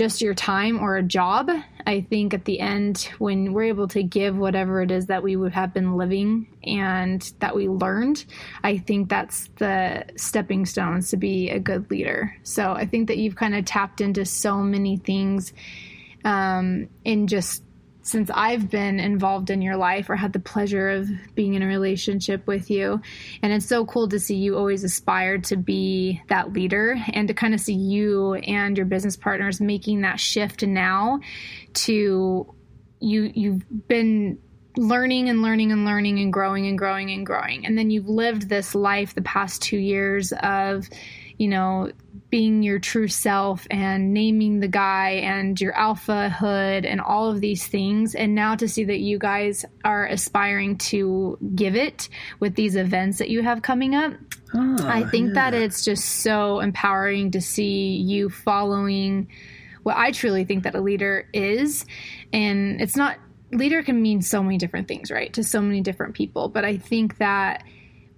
just 0.00 0.22
your 0.22 0.32
time 0.32 0.80
or 0.80 0.96
a 0.96 1.02
job. 1.02 1.50
I 1.86 2.00
think 2.00 2.32
at 2.32 2.46
the 2.46 2.58
end, 2.58 3.10
when 3.18 3.52
we're 3.52 3.64
able 3.64 3.86
to 3.88 4.02
give 4.02 4.34
whatever 4.34 4.80
it 4.80 4.90
is 4.90 5.08
that 5.08 5.22
we 5.22 5.36
would 5.36 5.52
have 5.52 5.74
been 5.74 5.98
living 5.98 6.46
and 6.64 7.20
that 7.40 7.54
we 7.54 7.68
learned, 7.68 8.24
I 8.64 8.78
think 8.78 9.10
that's 9.10 9.50
the 9.56 10.06
stepping 10.16 10.64
stones 10.64 11.10
to 11.10 11.18
be 11.18 11.50
a 11.50 11.58
good 11.58 11.90
leader. 11.90 12.34
So 12.44 12.72
I 12.72 12.86
think 12.86 13.08
that 13.08 13.18
you've 13.18 13.36
kind 13.36 13.54
of 13.54 13.66
tapped 13.66 14.00
into 14.00 14.24
so 14.24 14.62
many 14.62 14.96
things 14.96 15.52
um, 16.24 16.88
in 17.04 17.26
just 17.26 17.62
since 18.02 18.30
I've 18.32 18.70
been 18.70 18.98
involved 18.98 19.50
in 19.50 19.62
your 19.62 19.76
life 19.76 20.08
or 20.08 20.16
had 20.16 20.32
the 20.32 20.40
pleasure 20.40 20.88
of 20.88 21.08
being 21.34 21.54
in 21.54 21.62
a 21.62 21.66
relationship 21.66 22.46
with 22.46 22.70
you. 22.70 23.00
And 23.42 23.52
it's 23.52 23.66
so 23.66 23.84
cool 23.84 24.08
to 24.08 24.18
see 24.18 24.36
you 24.36 24.56
always 24.56 24.84
aspire 24.84 25.38
to 25.38 25.56
be 25.56 26.22
that 26.28 26.52
leader 26.52 26.96
and 27.12 27.28
to 27.28 27.34
kind 27.34 27.54
of 27.54 27.60
see 27.60 27.74
you 27.74 28.34
and 28.34 28.76
your 28.76 28.86
business 28.86 29.16
partners 29.16 29.60
making 29.60 30.00
that 30.00 30.18
shift 30.18 30.62
now 30.62 31.20
to 31.74 32.54
you 33.00 33.32
you've 33.34 33.88
been 33.88 34.38
learning 34.76 35.28
and 35.28 35.42
learning 35.42 35.72
and 35.72 35.84
learning 35.84 36.20
and 36.20 36.32
growing 36.32 36.66
and 36.66 36.78
growing 36.78 37.10
and 37.10 37.26
growing. 37.26 37.66
And 37.66 37.76
then 37.76 37.90
you've 37.90 38.08
lived 38.08 38.48
this 38.48 38.74
life 38.74 39.14
the 39.14 39.22
past 39.22 39.62
2 39.62 39.76
years 39.76 40.32
of 40.42 40.88
you 41.40 41.48
know 41.48 41.90
being 42.28 42.62
your 42.62 42.78
true 42.78 43.08
self 43.08 43.66
and 43.70 44.12
naming 44.12 44.60
the 44.60 44.68
guy 44.68 45.10
and 45.24 45.58
your 45.60 45.72
alpha 45.72 46.28
hood 46.28 46.84
and 46.84 47.00
all 47.00 47.28
of 47.30 47.40
these 47.40 47.66
things. 47.66 48.14
And 48.14 48.34
now 48.34 48.54
to 48.54 48.68
see 48.68 48.84
that 48.84 49.00
you 49.00 49.18
guys 49.18 49.64
are 49.84 50.06
aspiring 50.06 50.76
to 50.78 51.38
give 51.54 51.74
it 51.74 52.08
with 52.38 52.54
these 52.54 52.76
events 52.76 53.18
that 53.18 53.30
you 53.30 53.42
have 53.42 53.62
coming 53.62 53.94
up. 53.94 54.12
Oh, 54.54 54.76
I 54.82 55.04
think 55.04 55.28
yeah. 55.28 55.50
that 55.50 55.54
it's 55.54 55.84
just 55.84 56.04
so 56.04 56.60
empowering 56.60 57.32
to 57.32 57.40
see 57.40 57.96
you 57.96 58.28
following 58.28 59.28
what 59.82 59.96
I 59.96 60.12
truly 60.12 60.44
think 60.44 60.64
that 60.64 60.74
a 60.74 60.80
leader 60.80 61.26
is. 61.32 61.84
And 62.32 62.80
it's 62.80 62.96
not, 62.96 63.16
leader 63.50 63.82
can 63.82 64.00
mean 64.00 64.22
so 64.22 64.42
many 64.42 64.58
different 64.58 64.88
things, 64.88 65.10
right? 65.10 65.32
To 65.32 65.42
so 65.42 65.60
many 65.60 65.80
different 65.80 66.14
people. 66.14 66.48
But 66.48 66.64
I 66.64 66.76
think 66.76 67.18
that 67.18 67.64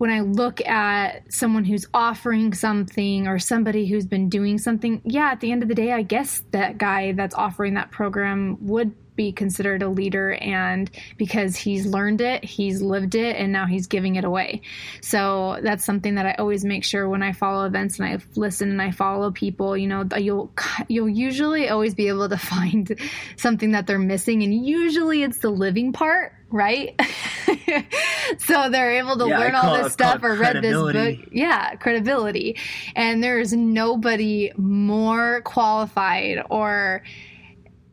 when 0.03 0.11
I 0.11 0.19
look 0.19 0.61
at 0.67 1.33
someone 1.33 1.63
who's 1.63 1.87
offering 1.95 2.55
something 2.55 3.29
or 3.29 3.39
somebody 3.39 3.87
who's 3.87 4.05
been 4.05 4.29
doing 4.29 4.59
something, 4.59 5.01
yeah, 5.05 5.31
at 5.31 5.39
the 5.39 5.53
end 5.53 5.63
of 5.63 5.69
the 5.69 5.77
day, 5.77 5.93
I 5.93 6.03
guess 6.03 6.43
that 6.51 6.77
guy 6.77 7.13
that's 7.13 7.37
offering 7.37 7.75
that 7.75 7.93
program 7.93 8.59
would 8.67 8.97
be 9.15 9.31
considered 9.31 9.81
a 9.81 9.89
leader 9.89 10.33
and 10.33 10.91
because 11.19 11.55
he's 11.55 11.87
learned 11.87 12.21
it, 12.21 12.43
he's 12.43 12.83
lived 12.83 13.15
it 13.15 13.37
and 13.37 13.53
now 13.53 13.67
he's 13.67 13.87
giving 13.87 14.17
it 14.17 14.25
away. 14.25 14.63
So 15.03 15.61
that's 15.63 15.85
something 15.85 16.17
that 16.17 16.27
I 16.27 16.33
always 16.33 16.65
make 16.65 16.83
sure 16.83 17.09
when 17.09 17.23
I 17.23 17.31
follow 17.31 17.65
events 17.65 18.01
and 18.01 18.09
I 18.09 18.19
listen 18.35 18.71
and 18.71 18.83
I 18.83 18.91
follow 18.91 19.31
people, 19.31 19.77
you 19.77 19.87
know, 19.87 20.05
you'll 20.17 20.51
you'll 20.89 21.11
usually 21.11 21.69
always 21.69 21.95
be 21.95 22.09
able 22.09 22.29
to 22.29 22.39
find 22.55 22.99
something 23.37 23.71
that 23.71 23.87
they're 23.87 24.01
missing 24.01 24.43
and 24.43 24.53
usually 24.67 25.23
it's 25.23 25.39
the 25.39 25.51
living 25.51 25.93
part 25.93 26.33
right? 26.53 27.01
so 28.39 28.71
they're 28.71 28.93
able 28.93 29.17
to 29.19 29.29
yeah, 29.29 29.39
learn 29.39 29.55
all 29.55 29.83
this 29.83 29.93
stuff 29.93 30.23
or 30.23 30.35
read 30.35 30.63
this 30.63 30.75
book. 30.75 31.19
Yeah, 31.31 31.75
credibility. 31.77 32.57
And 32.95 33.23
there's 33.23 33.53
nobody 33.53 34.53
more 34.57 35.43
qualified 35.43 36.45
or 36.51 37.03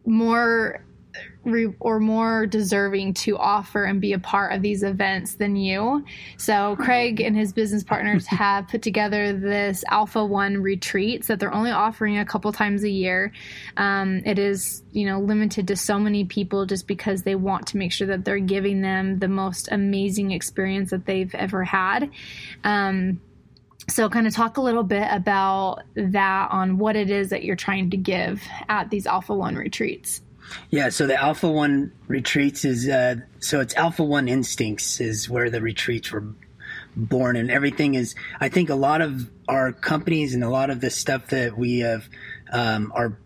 more 0.05 0.83
re- 1.43 1.73
or 1.79 1.99
more 1.99 2.45
deserving 2.45 3.13
to 3.13 3.37
offer 3.37 3.85
and 3.85 4.01
be 4.01 4.13
a 4.13 4.19
part 4.19 4.53
of 4.53 4.61
these 4.61 4.83
events 4.83 5.35
than 5.35 5.55
you. 5.55 6.05
So 6.37 6.75
Craig 6.77 7.21
and 7.21 7.35
his 7.35 7.53
business 7.53 7.83
partners 7.83 8.27
have 8.27 8.67
put 8.67 8.81
together 8.81 9.33
this 9.33 9.83
Alpha 9.89 10.25
One 10.25 10.57
retreats 10.61 11.27
that 11.27 11.39
they're 11.39 11.53
only 11.53 11.71
offering 11.71 12.17
a 12.17 12.25
couple 12.25 12.51
times 12.51 12.83
a 12.83 12.89
year. 12.89 13.31
Um, 13.77 14.21
it 14.25 14.39
is 14.39 14.83
you 14.91 15.05
know 15.05 15.19
limited 15.19 15.67
to 15.69 15.75
so 15.75 15.99
many 15.99 16.25
people 16.25 16.65
just 16.65 16.87
because 16.87 17.23
they 17.23 17.35
want 17.35 17.67
to 17.67 17.77
make 17.77 17.91
sure 17.91 18.07
that 18.07 18.25
they're 18.25 18.39
giving 18.39 18.81
them 18.81 19.19
the 19.19 19.27
most 19.27 19.69
amazing 19.71 20.31
experience 20.31 20.91
that 20.91 21.05
they've 21.05 21.33
ever 21.35 21.63
had. 21.63 22.09
Um, 22.63 23.21
so, 23.89 24.07
kind 24.07 24.27
of 24.27 24.35
talk 24.35 24.57
a 24.57 24.61
little 24.61 24.83
bit 24.83 25.07
about 25.09 25.79
that 25.95 26.51
on 26.51 26.77
what 26.77 26.95
it 26.95 27.09
is 27.09 27.29
that 27.29 27.43
you're 27.43 27.55
trying 27.55 27.89
to 27.89 27.97
give 27.97 28.43
at 28.67 28.89
these 28.89 29.07
Alpha 29.07 29.33
One 29.33 29.55
retreats. 29.55 30.21
Yeah, 30.69 30.89
so 30.89 31.07
the 31.07 31.15
Alpha 31.15 31.49
One 31.49 31.91
retreats 32.07 32.65
is 32.65 32.87
uh, 32.87 33.15
so 33.39 33.59
it's 33.59 33.75
Alpha 33.75 34.03
One 34.03 34.27
Instincts 34.27 34.99
is 34.99 35.29
where 35.29 35.49
the 35.49 35.61
retreats 35.61 36.11
were 36.11 36.25
born, 36.95 37.35
and 37.35 37.49
everything 37.49 37.95
is. 37.95 38.15
I 38.39 38.49
think 38.49 38.69
a 38.69 38.75
lot 38.75 39.01
of 39.01 39.29
our 39.47 39.71
companies 39.71 40.33
and 40.33 40.43
a 40.43 40.49
lot 40.49 40.69
of 40.69 40.81
the 40.81 40.89
stuff 40.89 41.27
that 41.27 41.57
we 41.57 41.79
have 41.79 42.07
um, 42.51 42.91
are 42.95 43.17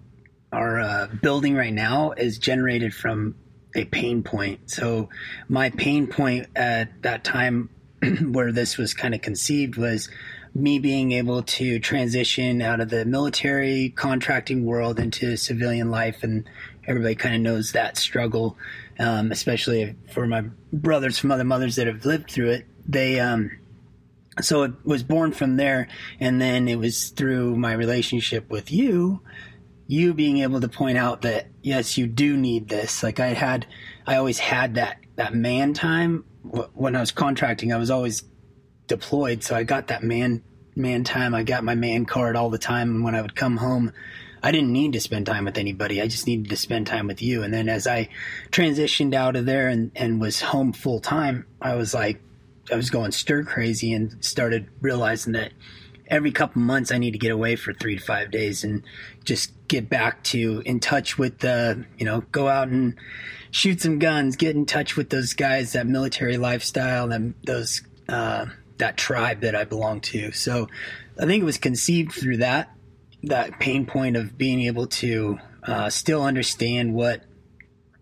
are 0.52 0.80
uh, 0.80 1.08
building 1.22 1.56
right 1.56 1.74
now 1.74 2.12
is 2.12 2.38
generated 2.38 2.94
from 2.94 3.36
a 3.76 3.86
pain 3.86 4.24
point. 4.24 4.70
So 4.70 5.10
my 5.50 5.72
pain 5.72 6.08
point 6.08 6.48
at 6.56 7.02
that 7.02 7.24
time 7.24 7.70
where 8.32 8.52
this 8.52 8.78
was 8.78 8.94
kind 8.94 9.16
of 9.16 9.22
conceived 9.22 9.78
was 9.78 10.10
me 10.56 10.78
being 10.78 11.12
able 11.14 11.42
to 11.42 11.80
transition 11.80 12.62
out 12.62 12.80
of 12.80 12.90
the 12.90 13.06
military 13.06 13.90
contracting 13.90 14.66
world 14.66 15.00
into 15.00 15.36
civilian 15.36 15.90
life 15.90 16.24
and 16.24 16.48
everybody 16.88 17.16
kind 17.16 17.36
of 17.36 17.42
knows 17.42 17.72
that 17.72 17.98
struggle, 17.98 18.58
um, 19.00 19.32
especially 19.32 19.96
for 20.12 20.28
my 20.28 20.42
brothers 20.72 21.18
from 21.18 21.32
other 21.32 21.44
mothers 21.44 21.76
that 21.76 21.88
have 21.88 22.06
lived 22.06 22.30
through 22.30 22.52
it. 22.52 22.66
They, 22.88 23.20
um, 23.20 23.52
so 24.42 24.64
it 24.64 24.74
was 24.84 25.04
born 25.04 25.32
from 25.32 25.58
there, 25.58 25.88
and 26.20 26.42
then 26.42 26.68
it 26.68 26.78
was 26.78 27.10
through 27.10 27.56
my 27.56 27.74
relationship 27.74 28.50
with 28.50 28.72
you, 28.72 29.22
you 29.88 30.14
being 30.14 30.40
able 30.40 30.62
to 30.62 30.68
point 30.68 30.98
out 30.98 31.22
that 31.22 31.48
yes, 31.62 31.98
you 31.98 32.08
do 32.08 32.36
need 32.36 32.68
this. 32.68 33.04
Like 33.04 33.20
I 33.20 33.28
had, 33.28 33.68
I 34.08 34.16
always 34.16 34.40
had 34.40 34.76
that 34.76 34.98
that 35.16 35.36
man 35.36 35.74
time 35.74 36.26
when 36.74 36.96
I 36.96 37.00
was 37.00 37.12
contracting. 37.12 37.72
I 37.72 37.78
was 37.78 37.92
always 37.92 38.24
deployed, 38.88 39.44
so 39.44 39.56
I 39.56 39.64
got 39.64 39.88
that 39.88 40.04
man 40.04 40.44
man 40.76 41.04
time. 41.04 41.36
I 41.36 41.44
got 41.44 41.64
my 41.64 41.76
man 41.76 42.06
card 42.06 42.36
all 42.36 42.50
the 42.50 42.58
time, 42.58 42.90
and 42.90 43.04
when 43.04 43.16
I 43.16 43.22
would 43.22 43.36
come 43.36 43.58
home, 43.58 43.94
I 44.44 44.52
didn't 44.52 44.74
need 44.74 44.92
to 44.94 45.00
spend 45.00 45.26
time 45.26 45.46
with 45.46 45.58
anybody. 45.58 46.02
I 46.02 46.08
just 46.08 46.28
needed 46.28 46.50
to 46.50 46.58
spend 46.58 46.86
time 46.86 47.08
with 47.08 47.22
you. 47.22 47.44
And 47.44 47.54
then 47.54 47.70
as 47.70 47.88
I 47.88 48.10
transitioned 48.52 49.14
out 49.14 49.38
of 49.38 49.46
there 49.46 49.70
and, 49.70 49.92
and 49.96 50.20
was 50.20 50.42
home 50.42 50.74
full 50.74 51.00
time, 51.00 51.46
I 51.62 51.76
was 51.76 51.94
like, 51.94 52.22
I 52.70 52.76
was 52.76 52.90
going 52.90 53.14
stir 53.14 53.44
crazy 53.46 53.94
and 53.94 54.24
started 54.24 54.68
realizing 54.82 55.34
that 55.34 55.54
every 56.08 56.34
couple 56.34 56.62
months 56.62 56.92
I 56.92 56.98
need 56.98 57.12
to 57.12 57.18
get 57.18 57.32
away 57.32 57.56
for 57.56 57.74
three 57.74 57.98
to 57.98 58.04
five 58.04 58.32
days 58.32 58.66
and 58.66 58.84
just 59.24 59.54
get 59.70 59.90
back 59.90 60.24
to 60.26 60.62
in 60.66 60.82
touch 60.82 61.18
with 61.18 61.40
the, 61.40 61.86
you 61.98 62.06
know, 62.06 62.22
go 62.34 62.50
out 62.50 62.68
and 62.68 62.96
shoot 63.52 63.82
some 63.82 63.98
guns, 63.98 64.36
get 64.36 64.58
in 64.58 64.66
touch 64.66 64.98
with 64.98 65.10
those 65.10 65.34
guys, 65.34 65.72
that 65.72 65.88
military 65.88 66.38
lifestyle, 66.38 67.14
and 67.14 67.34
those, 67.46 67.82
uh, 68.10 68.46
that 68.78 68.98
tribe 68.98 69.42
that 69.42 69.56
I 69.56 69.64
belong 69.64 70.02
to. 70.02 70.34
So 70.34 70.68
I 71.18 71.26
think 71.26 71.42
it 71.42 71.46
was 71.46 71.58
conceived 71.58 72.12
through 72.12 72.38
that 72.38 72.70
that 73.24 73.60
pain 73.60 73.86
point 73.86 74.18
of 74.18 74.38
being 74.38 74.62
able 74.62 74.88
to 74.88 75.40
uh, 75.64 75.90
still 75.90 76.24
understand 76.24 76.94
what 76.94 77.24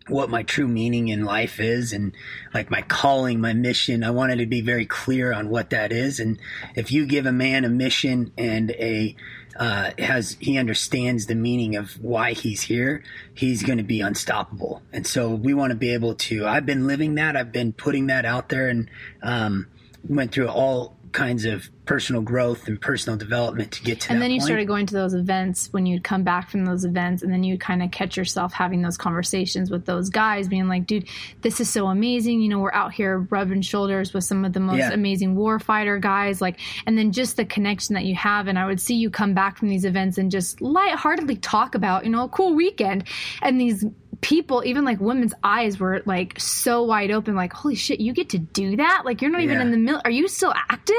what 0.08 0.30
my 0.30 0.44
true 0.44 0.68
meaning 0.68 1.08
in 1.08 1.24
life 1.24 1.60
is 1.60 1.94
and 1.94 2.14
like 2.54 2.70
my 2.70 2.82
calling 2.82 3.40
my 3.40 3.54
mission. 3.54 4.04
I 4.04 4.12
wanted 4.12 4.40
to 4.40 4.46
be 4.46 4.60
very 4.62 4.86
clear 4.86 5.32
on 5.32 5.50
what 5.50 5.70
that 5.70 5.92
is. 5.92 6.20
And 6.20 6.40
if 6.76 6.92
you 6.92 7.06
give 7.06 7.26
a 7.26 7.32
man 7.32 7.64
a 7.64 7.70
mission 7.70 8.34
and 8.38 8.72
a 8.72 9.16
uh, 9.56 9.92
has 10.00 10.38
he 10.40 10.58
understands 10.58 11.28
the 11.28 11.36
meaning 11.36 11.76
of 11.76 12.02
why 12.02 12.34
he's 12.34 12.64
here 12.64 13.04
he's 13.34 13.64
going 13.64 13.78
to 13.78 13.84
be 13.84 14.02
unstoppable. 14.02 14.82
And 14.92 15.06
so 15.06 15.30
we 15.30 15.54
want 15.54 15.72
to 15.72 15.78
be 15.78 15.94
able 15.94 16.16
to 16.16 16.48
i've 16.48 16.66
been 16.66 16.88
living 16.88 17.16
that 17.16 17.36
i've 17.36 17.52
been 17.52 17.74
putting 17.74 18.08
that 18.08 18.26
out 18.26 18.50
there 18.50 18.70
and 18.70 18.90
um, 19.22 19.68
went 20.08 20.32
through 20.32 20.48
all 20.48 20.98
kinds 21.12 21.46
of 21.46 21.70
personal 21.86 22.22
growth 22.22 22.68
and 22.68 22.80
personal 22.80 23.18
development 23.18 23.72
to 23.72 23.84
get 23.84 24.00
to 24.00 24.12
and 24.12 24.22
then 24.22 24.32
you 24.32 24.40
point. 24.40 24.48
started 24.48 24.68
going 24.68 24.86
to 24.86 24.94
those 24.94 25.14
events 25.14 25.68
when 25.74 25.86
you'd 25.86 26.04
come 26.04 26.24
back 26.24 26.50
from 26.50 26.64
those 26.64 26.86
events 26.86 27.22
and 27.22 27.34
then 27.34 27.44
you'd 27.44 27.60
kind 27.60 27.84
of 27.84 27.92
catch 27.92 28.16
yourself 28.16 28.54
having 28.54 28.82
those 28.82 28.98
conversations 28.98 29.70
with 29.70 29.86
those 29.86 30.10
guys 30.10 30.48
being 30.48 30.68
like 30.68 30.86
dude 30.86 31.08
this 31.42 31.60
is 31.60 31.70
so 31.70 31.88
amazing 31.88 32.40
you 32.40 32.48
know 32.48 32.60
we're 32.60 32.72
out 32.74 32.94
here 32.94 33.28
rubbing 33.30 33.62
shoulders 33.62 34.14
with 34.14 34.24
some 34.24 34.46
of 34.46 34.54
the 34.54 34.60
most 34.60 34.78
yeah. 34.78 34.94
amazing 34.94 35.36
warfighter 35.36 36.00
guys 36.00 36.40
like 36.40 36.60
and 36.86 36.98
then 36.98 37.12
just 37.12 37.36
the 37.36 37.46
connection 37.46 37.96
that 37.96 38.06
you 38.06 38.16
have 38.16 38.48
and 38.48 38.58
i 38.58 38.66
would 38.66 38.80
see 38.80 38.96
you 38.96 39.10
come 39.10 39.34
back 39.34 39.58
from 39.58 39.68
these 39.68 39.84
events 39.84 40.18
and 40.18 40.32
just 40.32 40.62
lightheartedly 40.62 41.36
talk 41.38 41.76
about 41.76 42.06
you 42.06 42.10
know 42.10 42.24
a 42.24 42.30
cool 42.30 42.54
weekend 42.54 43.04
and 43.42 43.60
these 43.60 43.84
people, 44.22 44.64
even 44.66 44.86
like 44.86 45.00
women's 45.00 45.34
eyes 45.44 45.80
were 45.80 46.02
like 46.06 46.40
so 46.40 46.84
wide 46.84 47.12
open, 47.12 47.36
like, 47.36 47.54
holy 47.54 47.76
shit, 47.76 48.00
you 48.00 48.14
get 48.14 48.30
to 48.30 48.38
do 48.40 48.78
that? 48.78 49.04
Like, 49.04 49.22
you're 49.22 49.32
not 49.32 49.42
even 49.42 49.58
Yeah. 49.58 49.62
in 49.64 49.72
the 49.72 49.78
middle. 49.78 50.02
Are 50.06 50.12
you 50.12 50.28
still 50.28 50.54
active? 50.70 50.96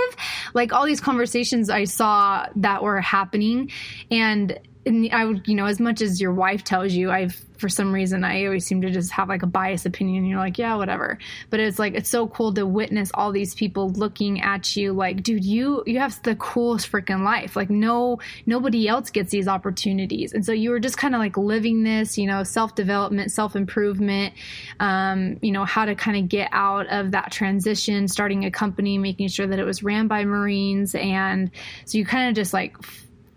Like, 0.55 0.73
all 0.73 0.85
these 0.87 1.01
conversations 1.01 1.71
I 1.71 1.85
saw 1.85 2.47
that 2.57 2.83
were 2.83 3.01
happening. 3.01 3.71
And, 4.11 4.59
and 4.85 5.09
I 5.13 5.25
would, 5.25 5.47
you 5.47 5.55
know, 5.55 5.67
as 5.67 5.79
much 5.79 6.03
as 6.03 6.21
your 6.21 6.33
wife 6.33 6.65
tells 6.65 6.93
you, 6.93 7.11
I've, 7.11 7.41
for 7.57 7.69
some 7.69 7.93
reason, 7.93 8.25
I 8.25 8.45
always 8.47 8.67
seem 8.67 8.83
to 8.83 8.91
just 8.91 9.13
have 9.13 9.29
like 9.29 9.45
a 9.45 9.47
biased 9.47 9.87
opinion. 9.87 10.25
You're 10.25 10.41
like, 10.41 10.59
yeah, 10.59 10.75
whatever. 10.75 11.19
But 11.51 11.61
it's 11.61 11.79
like, 11.79 11.95
it's 11.95 12.11
so 12.11 12.27
cool 12.27 12.53
to 12.55 12.67
witness 12.67 13.13
all 13.15 13.31
these 13.31 13.55
people 13.55 13.91
looking 13.91 14.41
at 14.41 14.75
you 14.75 14.93
like, 14.93 15.23
dude, 15.23 15.45
you, 15.45 15.85
you 15.87 16.01
have 16.01 16.21
the 16.25 16.35
coolest 16.35 16.91
freaking 16.91 17.23
life. 17.23 17.55
Like, 17.55 17.71
no, 17.71 18.19
nobody 18.45 18.89
else 18.89 19.11
gets 19.11 19.31
these 19.31 19.47
opportunities. 19.47 20.33
And 20.33 20.45
so 20.45 20.51
you 20.51 20.71
were 20.71 20.81
just 20.81 20.99
kind 20.99 21.15
of 21.15 21.21
like 21.21 21.37
living 21.37 21.85
this, 21.85 22.19
you 22.19 22.27
know, 22.27 22.43
self 22.43 22.75
development, 22.75 23.31
self 23.31 23.55
improvement, 23.55 24.35
um, 24.81 25.39
you 25.43 25.53
know, 25.53 25.65
how 25.65 25.85
to 25.85 25.95
kind 25.95 26.17
of 26.17 26.29
get 26.29 26.49
out 26.51 26.89
of 26.89 27.13
that 27.13 27.31
transition, 27.31 28.09
starting 28.09 28.45
a 28.45 28.51
company, 28.51 28.99
making 28.99 29.29
sure 29.29 29.47
that 29.47 29.61
it 29.61 29.65
was 29.65 29.85
ran 29.85 30.09
by 30.09 30.25
Marines. 30.25 30.97
And 30.97 31.53
so 31.85 31.99
you 31.99 32.05
kind 32.05 32.29
of 32.29 32.35
just 32.35 32.53
like, 32.53 32.77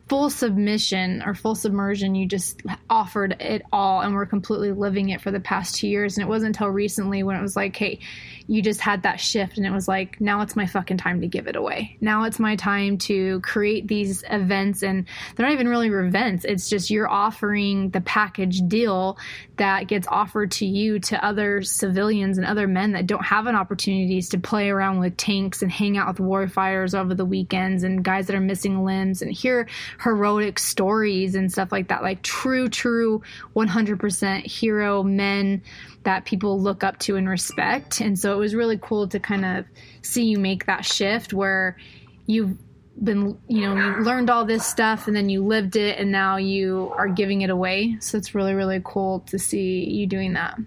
full 0.07 0.29
submission 0.29 1.23
or 1.25 1.33
full 1.33 1.55
submersion 1.55 2.13
you 2.13 2.27
just 2.27 2.61
offered 2.89 3.35
it 3.39 3.63
all 3.71 4.01
and 4.01 4.13
were 4.13 4.25
completely 4.25 4.71
living 4.71 5.09
it 5.09 5.19
for 5.19 5.31
the 5.31 5.39
past 5.39 5.75
two 5.75 5.87
years. 5.87 6.17
And 6.17 6.23
it 6.25 6.29
wasn't 6.29 6.55
until 6.55 6.69
recently 6.69 7.23
when 7.23 7.35
it 7.35 7.41
was 7.41 7.55
like 7.55 7.75
hey 7.75 7.99
you 8.47 8.61
just 8.61 8.79
had 8.79 9.03
that 9.03 9.19
shift 9.19 9.57
and 9.57 9.65
it 9.65 9.71
was 9.71 9.87
like 9.87 10.21
now 10.21 10.41
it's 10.41 10.55
my 10.55 10.65
fucking 10.65 10.97
time 10.97 11.21
to 11.21 11.27
give 11.27 11.47
it 11.47 11.55
away. 11.55 11.97
Now 12.01 12.23
it's 12.23 12.39
my 12.39 12.55
time 12.55 12.97
to 12.99 13.39
create 13.41 13.87
these 13.87 14.23
events 14.29 14.83
and 14.83 15.05
they're 15.35 15.45
not 15.45 15.53
even 15.53 15.67
really 15.67 15.89
events 15.89 16.45
it's 16.45 16.69
just 16.69 16.89
you're 16.89 17.09
offering 17.09 17.89
the 17.89 18.01
package 18.01 18.61
deal 18.67 19.17
that 19.57 19.87
gets 19.87 20.07
offered 20.07 20.51
to 20.51 20.65
you 20.65 20.99
to 20.99 21.23
other 21.23 21.61
civilians 21.61 22.37
and 22.37 22.45
other 22.45 22.67
men 22.67 22.91
that 22.91 23.07
don't 23.07 23.23
have 23.23 23.47
an 23.47 23.55
opportunities 23.55 24.29
to 24.29 24.37
play 24.37 24.69
around 24.69 24.99
with 24.99 25.15
tanks 25.17 25.61
and 25.61 25.71
hang 25.71 25.97
out 25.97 26.07
with 26.07 26.17
warfighters 26.17 26.97
over 26.97 27.13
the 27.13 27.25
weekends 27.25 27.83
and 27.83 28.03
guys 28.03 28.27
that 28.27 28.35
are 28.35 28.41
missing 28.41 28.83
limbs 28.83 29.21
and 29.21 29.31
hear 29.31 29.67
heroic 30.01 30.59
stories 30.59 31.35
and 31.35 31.51
stuff 31.51 31.71
like 31.71 31.87
that. 31.87 32.03
Like 32.03 32.21
true 32.21 32.67
true 32.67 33.21
100% 33.55 34.45
hero 34.45 35.03
men 35.03 35.61
that 36.03 36.25
people 36.25 36.59
look 36.59 36.83
up 36.83 36.99
to 36.99 37.15
and 37.15 37.27
respect. 37.27 37.99
And 37.99 38.17
so 38.17 38.34
it 38.35 38.39
was 38.39 38.55
really 38.55 38.77
cool 38.77 39.07
to 39.07 39.19
kind 39.19 39.45
of 39.45 39.65
see 40.01 40.25
you 40.25 40.37
make 40.37 40.65
that 40.65 40.85
shift 40.85 41.33
where 41.33 41.77
you've 42.25 42.57
been 43.03 43.37
you 43.47 43.61
know 43.61 43.75
you 43.75 44.03
learned 44.03 44.29
all 44.29 44.45
this 44.45 44.65
stuff 44.65 45.07
and 45.07 45.15
then 45.15 45.27
you 45.27 45.43
lived 45.43 45.75
it 45.75 45.99
and 45.99 46.11
now 46.11 46.37
you 46.37 46.93
are 46.95 47.07
giving 47.07 47.41
it 47.41 47.49
away. 47.49 47.97
So 47.99 48.17
it's 48.17 48.33
really 48.33 48.53
really 48.53 48.81
cool 48.83 49.21
to 49.27 49.39
see 49.39 49.83
you 49.89 50.07
doing 50.07 50.33
that. 50.33 50.57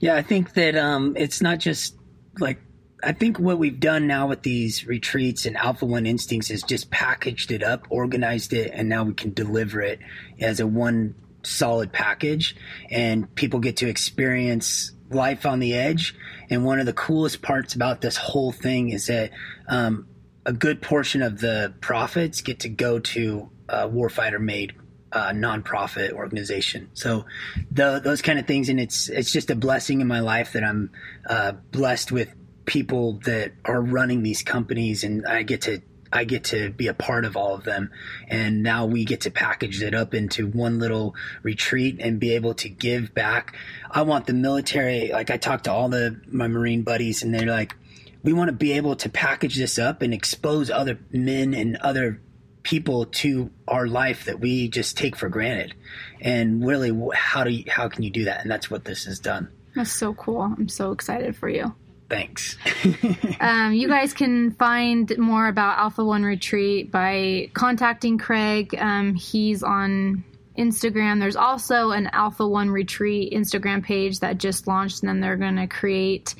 Yeah, 0.00 0.16
I 0.16 0.22
think 0.22 0.54
that 0.54 0.76
um, 0.76 1.14
it's 1.16 1.40
not 1.40 1.58
just 1.58 1.96
like 2.38 2.60
I 3.02 3.12
think 3.12 3.38
what 3.38 3.58
we've 3.58 3.78
done 3.78 4.06
now 4.06 4.28
with 4.28 4.42
these 4.42 4.86
retreats 4.86 5.44
and 5.44 5.56
Alpha 5.56 5.84
One 5.84 6.06
Instincts 6.06 6.50
is 6.50 6.62
just 6.62 6.90
packaged 6.90 7.52
it 7.52 7.62
up, 7.62 7.86
organized 7.90 8.52
it, 8.52 8.70
and 8.72 8.88
now 8.88 9.04
we 9.04 9.12
can 9.12 9.32
deliver 9.34 9.82
it 9.82 10.00
as 10.40 10.58
a 10.58 10.66
one 10.66 11.14
solid 11.42 11.92
package, 11.92 12.56
and 12.90 13.32
people 13.34 13.60
get 13.60 13.76
to 13.78 13.88
experience 13.88 14.92
life 15.10 15.46
on 15.46 15.58
the 15.58 15.74
edge. 15.74 16.14
And 16.50 16.64
one 16.64 16.80
of 16.80 16.86
the 16.86 16.92
coolest 16.92 17.42
parts 17.42 17.74
about 17.74 18.00
this 18.00 18.16
whole 18.16 18.52
thing 18.52 18.90
is 18.90 19.06
that 19.06 19.30
um, 19.68 20.06
a 20.46 20.52
good 20.52 20.82
portion 20.82 21.22
of 21.22 21.40
the 21.40 21.74
profits 21.80 22.40
get 22.40 22.60
to 22.60 22.68
go 22.68 22.98
to 22.98 23.50
uh, 23.68 23.88
warfighter 23.88 24.40
made 24.40 24.74
uh, 25.12 25.30
nonprofit 25.30 26.12
organization. 26.12 26.90
So 26.94 27.24
the, 27.70 28.00
those 28.00 28.20
kind 28.20 28.38
of 28.38 28.46
things, 28.46 28.68
and 28.68 28.80
it's 28.80 29.08
it's 29.08 29.32
just 29.32 29.50
a 29.50 29.54
blessing 29.54 30.00
in 30.00 30.08
my 30.08 30.20
life 30.20 30.52
that 30.52 30.64
I'm 30.64 30.90
uh, 31.28 31.52
blessed 31.70 32.10
with 32.10 32.34
people 32.66 33.20
that 33.24 33.52
are 33.64 33.80
running 33.80 34.22
these 34.22 34.42
companies, 34.42 35.04
and 35.04 35.26
I 35.26 35.44
get 35.44 35.62
to 35.62 35.80
I 36.14 36.24
get 36.24 36.44
to 36.44 36.70
be 36.70 36.86
a 36.86 36.94
part 36.94 37.24
of 37.24 37.36
all 37.36 37.54
of 37.56 37.64
them. 37.64 37.90
And 38.28 38.62
now 38.62 38.86
we 38.86 39.04
get 39.04 39.22
to 39.22 39.30
package 39.30 39.82
it 39.82 39.94
up 39.94 40.14
into 40.14 40.46
one 40.46 40.78
little 40.78 41.16
retreat 41.42 41.96
and 42.00 42.20
be 42.20 42.34
able 42.34 42.54
to 42.54 42.68
give 42.68 43.12
back. 43.12 43.56
I 43.90 44.02
want 44.02 44.26
the 44.26 44.32
military, 44.32 45.10
like 45.12 45.30
I 45.30 45.36
talked 45.36 45.64
to 45.64 45.72
all 45.72 45.88
the 45.88 46.20
my 46.28 46.46
Marine 46.46 46.82
buddies, 46.82 47.22
and 47.24 47.34
they're 47.34 47.46
like, 47.46 47.74
we 48.22 48.32
want 48.32 48.48
to 48.48 48.56
be 48.56 48.72
able 48.72 48.94
to 48.96 49.08
package 49.08 49.56
this 49.56 49.78
up 49.78 50.00
and 50.00 50.14
expose 50.14 50.70
other 50.70 50.98
men 51.10 51.52
and 51.52 51.76
other 51.78 52.20
people 52.62 53.06
to 53.06 53.50
our 53.68 53.86
life 53.86 54.24
that 54.26 54.40
we 54.40 54.68
just 54.68 54.96
take 54.96 55.16
for 55.16 55.28
granted. 55.28 55.74
And 56.20 56.64
really, 56.64 56.92
how 57.12 57.44
do 57.44 57.50
you, 57.50 57.64
how 57.68 57.88
can 57.88 58.04
you 58.04 58.10
do 58.10 58.24
that? 58.24 58.40
And 58.40 58.50
that's 58.50 58.70
what 58.70 58.84
this 58.84 59.04
has 59.04 59.18
done. 59.18 59.48
that's 59.74 59.90
so 59.92 60.14
cool 60.14 60.40
i'm 60.40 60.68
so 60.68 60.92
excited 60.92 61.34
for 61.36 61.48
you 61.48 61.74
Thanks. 62.08 62.56
um, 63.40 63.72
you 63.72 63.88
guys 63.88 64.12
can 64.12 64.52
find 64.52 65.16
more 65.18 65.48
about 65.48 65.78
Alpha 65.78 66.04
One 66.04 66.22
Retreat 66.22 66.90
by 66.90 67.50
contacting 67.54 68.18
Craig. 68.18 68.74
Um, 68.78 69.14
he's 69.14 69.62
on 69.62 70.24
Instagram. 70.56 71.18
There's 71.18 71.36
also 71.36 71.90
an 71.90 72.08
Alpha 72.12 72.46
One 72.46 72.70
Retreat 72.70 73.32
Instagram 73.32 73.82
page 73.82 74.20
that 74.20 74.38
just 74.38 74.66
launched, 74.66 75.02
and 75.02 75.08
then 75.08 75.20
they're 75.20 75.36
going 75.36 75.56
to 75.56 75.66
create 75.66 76.34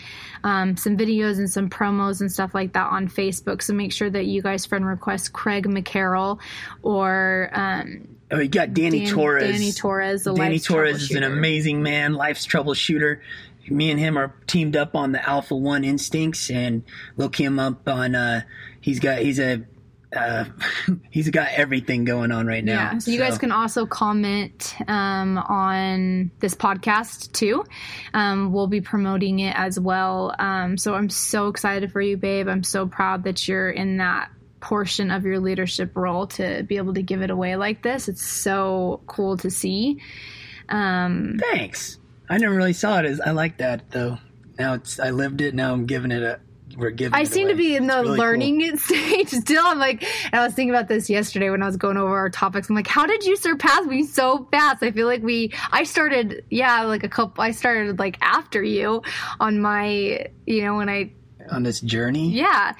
um, 0.44 0.76
some 0.76 0.96
videos 0.96 1.38
and 1.38 1.50
some 1.50 1.70
promos 1.70 2.20
and 2.20 2.30
stuff 2.30 2.54
like 2.54 2.74
that 2.74 2.90
on 2.90 3.08
Facebook. 3.08 3.62
So 3.62 3.72
make 3.72 3.92
sure 3.92 4.10
that 4.10 4.26
you 4.26 4.42
guys 4.42 4.66
friend 4.66 4.86
request 4.86 5.32
Craig 5.32 5.66
McCarroll 5.66 6.38
or 6.82 7.50
um, 7.52 8.08
Oh, 8.30 8.40
you 8.40 8.48
got 8.48 8.74
Danny 8.74 9.04
Dan- 9.04 9.14
Torres. 9.14 9.52
Danny 9.52 9.72
Torres, 9.72 10.24
the 10.24 10.34
Danny 10.34 10.58
Torres 10.58 11.02
is 11.02 11.10
an 11.12 11.22
amazing 11.22 11.82
man, 11.82 12.14
life's 12.14 12.46
troubleshooter. 12.46 13.20
Me 13.68 13.90
and 13.90 13.98
him 13.98 14.18
are 14.18 14.34
teamed 14.46 14.76
up 14.76 14.94
on 14.94 15.12
the 15.12 15.28
Alpha 15.28 15.56
One 15.56 15.84
Instincts, 15.84 16.50
and 16.50 16.82
look 17.16 17.36
him 17.36 17.58
up 17.58 17.88
on. 17.88 18.14
Uh, 18.14 18.42
he's 18.80 19.00
got 19.00 19.18
he's 19.18 19.38
a 19.38 19.64
uh, 20.14 20.44
he's 21.10 21.28
got 21.30 21.48
everything 21.52 22.04
going 22.04 22.32
on 22.32 22.46
right 22.46 22.64
now. 22.64 22.72
Yeah, 22.92 22.98
so 22.98 23.10
you 23.10 23.18
guys 23.18 23.38
can 23.38 23.52
also 23.52 23.86
comment 23.86 24.74
um, 24.88 25.38
on 25.38 26.30
this 26.40 26.54
podcast 26.54 27.32
too. 27.32 27.64
Um, 28.12 28.52
we'll 28.52 28.66
be 28.66 28.80
promoting 28.80 29.40
it 29.40 29.54
as 29.56 29.78
well. 29.78 30.34
Um, 30.38 30.76
so 30.78 30.94
I'm 30.94 31.10
so 31.10 31.48
excited 31.48 31.92
for 31.92 32.00
you, 32.00 32.16
babe. 32.16 32.48
I'm 32.48 32.62
so 32.62 32.86
proud 32.86 33.24
that 33.24 33.46
you're 33.48 33.70
in 33.70 33.98
that 33.98 34.30
portion 34.60 35.10
of 35.10 35.24
your 35.24 35.40
leadership 35.40 35.94
role 35.94 36.26
to 36.26 36.62
be 36.62 36.78
able 36.78 36.94
to 36.94 37.02
give 37.02 37.22
it 37.22 37.30
away 37.30 37.56
like 37.56 37.82
this. 37.82 38.08
It's 38.08 38.24
so 38.24 39.02
cool 39.06 39.36
to 39.38 39.50
see. 39.50 40.00
Um, 40.68 41.38
Thanks. 41.38 41.98
I 42.28 42.38
never 42.38 42.54
really 42.54 42.72
saw 42.72 42.98
it 43.00 43.06
as 43.06 43.20
I 43.20 43.30
like 43.30 43.58
that 43.58 43.90
though. 43.90 44.18
Now 44.58 44.74
it's 44.74 44.98
I 45.00 45.10
lived 45.10 45.40
it. 45.40 45.54
Now 45.54 45.72
I'm 45.72 45.86
giving 45.86 46.10
it 46.10 46.22
a. 46.22 46.40
We're 46.76 46.90
giving. 46.90 47.14
I 47.14 47.24
seem 47.24 47.48
to 47.48 47.54
be 47.54 47.76
in 47.76 47.86
the 47.86 48.00
really 48.02 48.18
learning 48.18 48.76
stage 48.78 49.28
still. 49.28 49.62
I'm 49.64 49.78
like, 49.78 50.02
and 50.24 50.40
I 50.40 50.44
was 50.44 50.54
thinking 50.54 50.70
about 50.74 50.88
this 50.88 51.08
yesterday 51.08 51.50
when 51.50 51.62
I 51.62 51.66
was 51.66 51.76
going 51.76 51.96
over 51.96 52.16
our 52.16 52.30
topics. 52.30 52.68
I'm 52.68 52.74
like, 52.74 52.88
how 52.88 53.06
did 53.06 53.24
you 53.24 53.36
surpass 53.36 53.86
me 53.86 54.02
so 54.04 54.48
fast? 54.50 54.82
I 54.82 54.90
feel 54.90 55.06
like 55.06 55.22
we, 55.22 55.52
I 55.70 55.84
started, 55.84 56.44
yeah, 56.50 56.82
like 56.82 57.04
a 57.04 57.08
couple, 57.08 57.44
I 57.44 57.52
started 57.52 58.00
like 58.00 58.18
after 58.22 58.60
you 58.60 59.02
on 59.38 59.60
my, 59.60 60.26
you 60.46 60.64
know, 60.64 60.74
when 60.74 60.88
I, 60.88 61.12
on 61.50 61.62
this 61.62 61.80
journey. 61.80 62.30
yeah. 62.30 62.72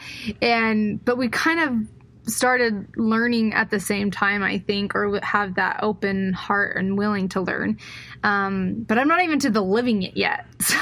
And, 0.43 1.05
but 1.05 1.17
we 1.17 1.29
kind 1.29 1.61
of, 1.61 1.94
started 2.27 2.87
learning 2.97 3.53
at 3.53 3.71
the 3.71 3.79
same 3.81 4.11
time 4.11 4.43
i 4.43 4.59
think 4.59 4.95
or 4.95 5.21
have 5.23 5.55
that 5.57 5.79
open 5.83 6.33
heart 6.33 6.77
and 6.77 6.97
willing 6.99 7.29
to 7.29 7.41
learn 7.41 7.79
um, 8.23 8.85
but 8.89 8.99
i'm 8.99 9.09
not 9.09 9.23
even 9.23 9.39
to 9.39 9.51
the 9.51 9.61
living 9.63 10.03
it 10.03 10.17
yet 10.17 10.47
so 10.61 10.77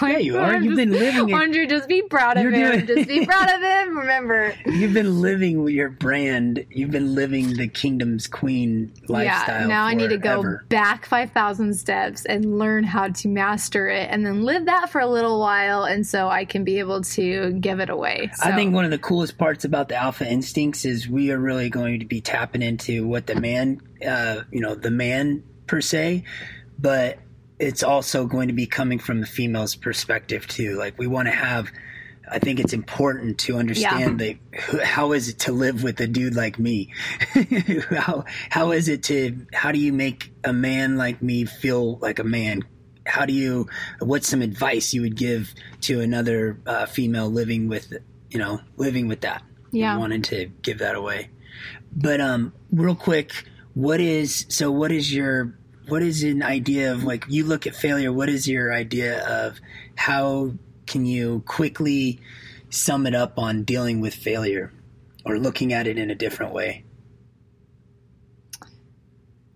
like, 0.00 0.12
Yeah, 0.14 0.18
you 0.18 0.38
are. 0.38 0.54
You've 0.54 0.64
just- 0.64 0.76
been 0.76 0.92
living 0.92 1.28
it. 1.28 1.34
Andrea, 1.34 1.66
just 1.66 1.88
be 1.88 2.02
proud 2.02 2.36
of 2.38 2.42
You're 2.44 2.52
him. 2.52 2.86
doing- 2.86 2.86
Just 2.86 3.08
be 3.08 3.26
proud 3.32 3.50
of 3.50 3.60
him. 3.60 3.98
Remember. 3.98 4.54
You've 4.66 4.94
been 4.94 5.20
living 5.20 5.62
with 5.62 5.74
your 5.74 5.90
brand. 5.90 6.64
You've 6.70 6.90
been 6.90 7.14
living 7.14 7.54
the 7.54 7.68
kingdom's 7.68 8.26
queen 8.26 8.92
lifestyle. 9.08 9.60
yeah. 9.62 9.66
Now 9.66 9.84
I 9.84 9.92
need 9.94 10.08
to 10.10 10.16
go 10.18 10.58
back 10.70 11.04
five 11.04 11.32
thousand 11.32 11.74
steps 11.74 12.24
and 12.24 12.58
learn 12.58 12.84
how 12.84 13.08
to 13.08 13.28
master 13.28 13.88
it, 13.88 14.08
and 14.10 14.24
then 14.24 14.44
live 14.44 14.64
that 14.66 14.88
for 14.90 15.00
a 15.00 15.06
little 15.06 15.38
while, 15.38 15.84
and 15.84 16.06
so 16.06 16.28
I 16.28 16.44
can 16.46 16.64
be 16.64 16.78
able 16.78 17.02
to 17.02 17.52
give 17.52 17.80
it 17.80 17.90
away. 17.90 18.30
I 18.42 18.52
think 18.52 18.72
one 18.74 18.84
of 18.86 18.90
the 18.90 18.98
coolest 18.98 19.36
parts 19.36 19.64
about 19.66 19.88
the 19.88 19.96
alpha 19.96 20.26
instincts 20.26 20.77
is 20.84 21.08
we 21.08 21.30
are 21.30 21.38
really 21.38 21.70
going 21.70 22.00
to 22.00 22.06
be 22.06 22.20
tapping 22.20 22.62
into 22.62 23.06
what 23.06 23.26
the 23.26 23.34
man, 23.34 23.80
uh, 24.06 24.42
you 24.50 24.60
know, 24.60 24.74
the 24.74 24.90
man 24.90 25.42
per 25.66 25.80
se, 25.80 26.24
but 26.78 27.18
it's 27.58 27.82
also 27.82 28.26
going 28.26 28.48
to 28.48 28.54
be 28.54 28.66
coming 28.66 28.98
from 28.98 29.20
the 29.20 29.26
female's 29.26 29.74
perspective 29.74 30.46
too. 30.46 30.76
Like 30.76 30.98
we 30.98 31.06
want 31.06 31.26
to 31.26 31.32
have. 31.32 31.70
I 32.30 32.38
think 32.38 32.60
it's 32.60 32.74
important 32.74 33.38
to 33.40 33.56
understand 33.56 34.20
that 34.20 34.36
how 34.84 35.12
is 35.12 35.30
it 35.30 35.38
to 35.40 35.52
live 35.52 35.82
with 35.82 35.98
a 36.00 36.06
dude 36.06 36.36
like 36.36 36.58
me? 36.58 36.92
how 37.90 38.24
how 38.50 38.72
is 38.72 38.88
it 38.88 39.02
to 39.04 39.46
how 39.54 39.72
do 39.72 39.78
you 39.78 39.94
make 39.94 40.30
a 40.44 40.52
man 40.52 40.98
like 40.98 41.22
me 41.22 41.46
feel 41.46 41.96
like 41.98 42.18
a 42.18 42.24
man? 42.24 42.64
How 43.06 43.24
do 43.24 43.32
you? 43.32 43.68
What's 44.00 44.28
some 44.28 44.42
advice 44.42 44.92
you 44.92 45.00
would 45.02 45.16
give 45.16 45.54
to 45.82 46.00
another 46.00 46.60
uh, 46.66 46.84
female 46.84 47.30
living 47.30 47.68
with 47.68 47.94
you 48.28 48.38
know 48.38 48.60
living 48.76 49.08
with 49.08 49.22
that? 49.22 49.42
Yeah. 49.70 49.96
wanting 49.98 50.22
to 50.22 50.46
give 50.62 50.78
that 50.78 50.94
away. 50.94 51.30
But 51.94 52.20
um, 52.20 52.52
real 52.72 52.94
quick, 52.94 53.32
what 53.74 54.00
is 54.00 54.46
so? 54.48 54.70
What 54.70 54.92
is 54.92 55.12
your 55.14 55.58
what 55.88 56.02
is 56.02 56.22
an 56.22 56.42
idea 56.42 56.92
of 56.92 57.04
like 57.04 57.24
you 57.28 57.44
look 57.44 57.66
at 57.66 57.74
failure? 57.74 58.12
What 58.12 58.28
is 58.28 58.46
your 58.48 58.72
idea 58.72 59.24
of 59.26 59.58
how 59.96 60.52
can 60.86 61.06
you 61.06 61.42
quickly 61.46 62.20
sum 62.70 63.06
it 63.06 63.14
up 63.14 63.38
on 63.38 63.62
dealing 63.64 64.00
with 64.00 64.14
failure 64.14 64.72
or 65.24 65.38
looking 65.38 65.72
at 65.72 65.86
it 65.86 65.98
in 65.98 66.10
a 66.10 66.14
different 66.14 66.52
way? 66.52 66.84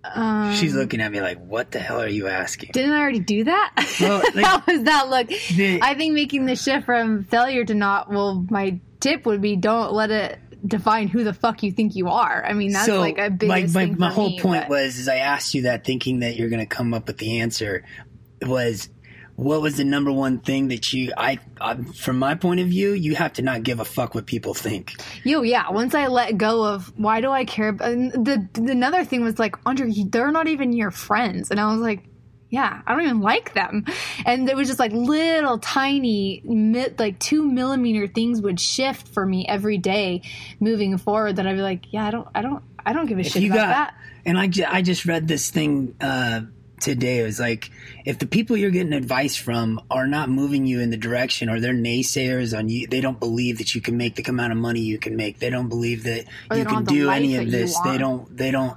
Um, 0.05 0.55
She's 0.57 0.75
looking 0.75 1.01
at 1.01 1.13
me 1.13 1.21
like, 1.21 1.39
"What 1.39 1.71
the 1.71 1.79
hell 1.79 2.01
are 2.03 2.09
you 2.09 2.27
asking?" 2.27 2.71
Didn't 2.73 2.93
I 2.93 2.99
already 3.01 3.21
do 3.21 3.45
that? 3.45 3.73
Well, 4.01 4.19
like- 4.35 4.35
that 4.35 4.67
was 4.67 4.83
that 4.83 5.09
look. 5.11 5.29
The- 5.29 5.81
I 5.81 5.95
think 5.95 6.15
making 6.15 6.47
the 6.47 6.57
shift 6.57 6.87
from 6.87 7.23
failure 7.25 7.65
to 7.65 7.75
not. 7.75 8.11
Well, 8.11 8.45
my 8.51 8.81
tip 9.03 9.27
would 9.27 9.43
be 9.43 9.57
don't 9.57 9.93
let 9.93 10.11
it 10.11 10.39
define 10.67 11.09
who 11.09 11.25
the 11.25 11.35
fuck 11.35 11.63
you 11.63 11.73
think 11.73 11.97
you 11.97 12.09
are. 12.09 12.45
I 12.45 12.53
mean, 12.53 12.73
that's 12.73 12.89
like 12.89 13.19
a 13.19 13.31
big 13.31 13.49
my, 13.49 13.63
my, 13.63 13.67
thing 13.67 13.99
my 13.99 14.11
whole 14.11 14.31
me, 14.31 14.41
point 14.41 14.63
but- 14.63 14.71
was 14.71 14.99
is 14.99 15.09
I 15.09 15.17
asked 15.17 15.55
you 15.55 15.63
that 15.63 15.85
thinking 15.85 16.21
that 16.21 16.37
you're 16.37 16.49
going 16.49 16.61
to 16.61 16.67
come 16.67 16.95
up 16.95 17.07
with 17.09 17.19
the 17.19 17.41
answer 17.41 17.85
was 18.41 18.89
what 19.37 19.63
was 19.63 19.77
the 19.77 19.85
number 19.85 20.13
one 20.13 20.41
thing 20.41 20.69
that 20.69 20.93
you 20.93 21.13
I, 21.17 21.39
I 21.61 21.77
from 21.77 22.19
my 22.19 22.35
point 22.35 22.61
of 22.61 22.69
view 22.69 22.93
you 22.93 23.15
have 23.15 23.33
to 23.35 23.43
not 23.43 23.63
give 23.63 23.81
a 23.81 23.85
fuck 23.85 24.15
what 24.15 24.27
people 24.27 24.53
think 24.53 24.93
Yo, 25.25 25.43
yeah. 25.43 25.71
Once 25.71 25.95
I 25.95 26.09
let 26.09 26.37
go 26.37 26.65
of 26.65 26.93
why 26.97 27.21
do 27.21 27.31
I 27.31 27.45
care? 27.45 27.69
About, 27.69 27.91
and 27.91 28.13
the, 28.13 28.49
the 28.53 28.73
another 28.73 29.05
thing 29.05 29.23
was 29.23 29.39
like, 29.39 29.57
Andre, 29.67 29.91
they're 30.07 30.33
not 30.33 30.49
even 30.49 30.73
your 30.73 30.91
friends, 30.91 31.51
and 31.51 31.59
I 31.59 31.73
was 31.73 31.81
like, 31.81 32.05
yeah, 32.53 32.83
I 32.87 32.93
don't 32.93 33.03
even 33.05 33.21
like 33.23 33.55
them. 33.55 33.87
And 34.27 34.47
there 34.47 34.55
was 34.55 34.69
just 34.69 34.79
like 34.79 34.93
little 34.93 35.59
tiny, 35.59 36.43
like 36.99 37.19
two 37.19 37.51
millimeter 37.51 38.07
things 38.07 38.43
would 38.43 38.61
shift 38.61 39.09
for 39.09 39.25
me 39.25 39.47
every 39.49 39.79
day, 39.79 40.21
moving 40.61 40.99
forward. 40.99 41.37
That 41.37 41.47
I'd 41.47 41.57
be 41.57 41.63
like, 41.63 41.91
yeah, 41.95 42.07
I 42.07 42.11
don't, 42.11 42.29
I 42.35 42.43
don't, 42.43 42.63
I 42.85 42.93
don't 42.93 43.07
give 43.07 43.19
a 43.19 43.25
shit 43.25 43.43
you 43.43 43.53
about 43.53 43.57
got 43.57 43.69
that. 43.71 43.95
and 44.27 44.39
I, 44.39 44.49
ju- 44.49 44.67
I 44.69 44.83
just 44.83 45.07
read 45.07 45.27
this 45.27 45.49
thing 45.49 45.97
uh, 45.99 46.43
today 46.79 47.21
it 47.21 47.23
was 47.23 47.39
like 47.39 47.71
if 48.05 48.19
the 48.19 48.27
people 48.27 48.57
you're 48.57 48.73
getting 48.73 48.93
advice 48.93 49.37
from 49.37 49.81
are 49.89 50.09
not 50.09 50.29
moving 50.29 50.67
you 50.67 50.81
in 50.81 50.91
the 50.91 50.97
direction 50.97 51.49
or 51.49 51.61
they're 51.61 51.73
naysayers 51.73 52.59
on 52.59 52.69
you 52.69 52.89
they 52.89 53.01
don't 53.01 53.21
believe 53.21 53.59
that 53.59 53.73
you 53.75 53.81
can 53.81 53.97
make 53.97 54.17
the 54.17 54.25
amount 54.29 54.51
of 54.53 54.59
money 54.59 54.81
you 54.81 54.99
can 54.99 55.15
make 55.15 55.39
they 55.39 55.49
don't 55.49 55.69
believe 55.69 56.03
that 56.03 56.25
Or 56.51 56.57
you 56.57 56.65
can 56.65 56.83
do 56.85 57.09
any 57.09 57.37
of 57.37 57.49
this 57.51 57.79
they 57.81 57.99
don't 57.99 58.37
they 58.37 58.51
don't 58.51 58.77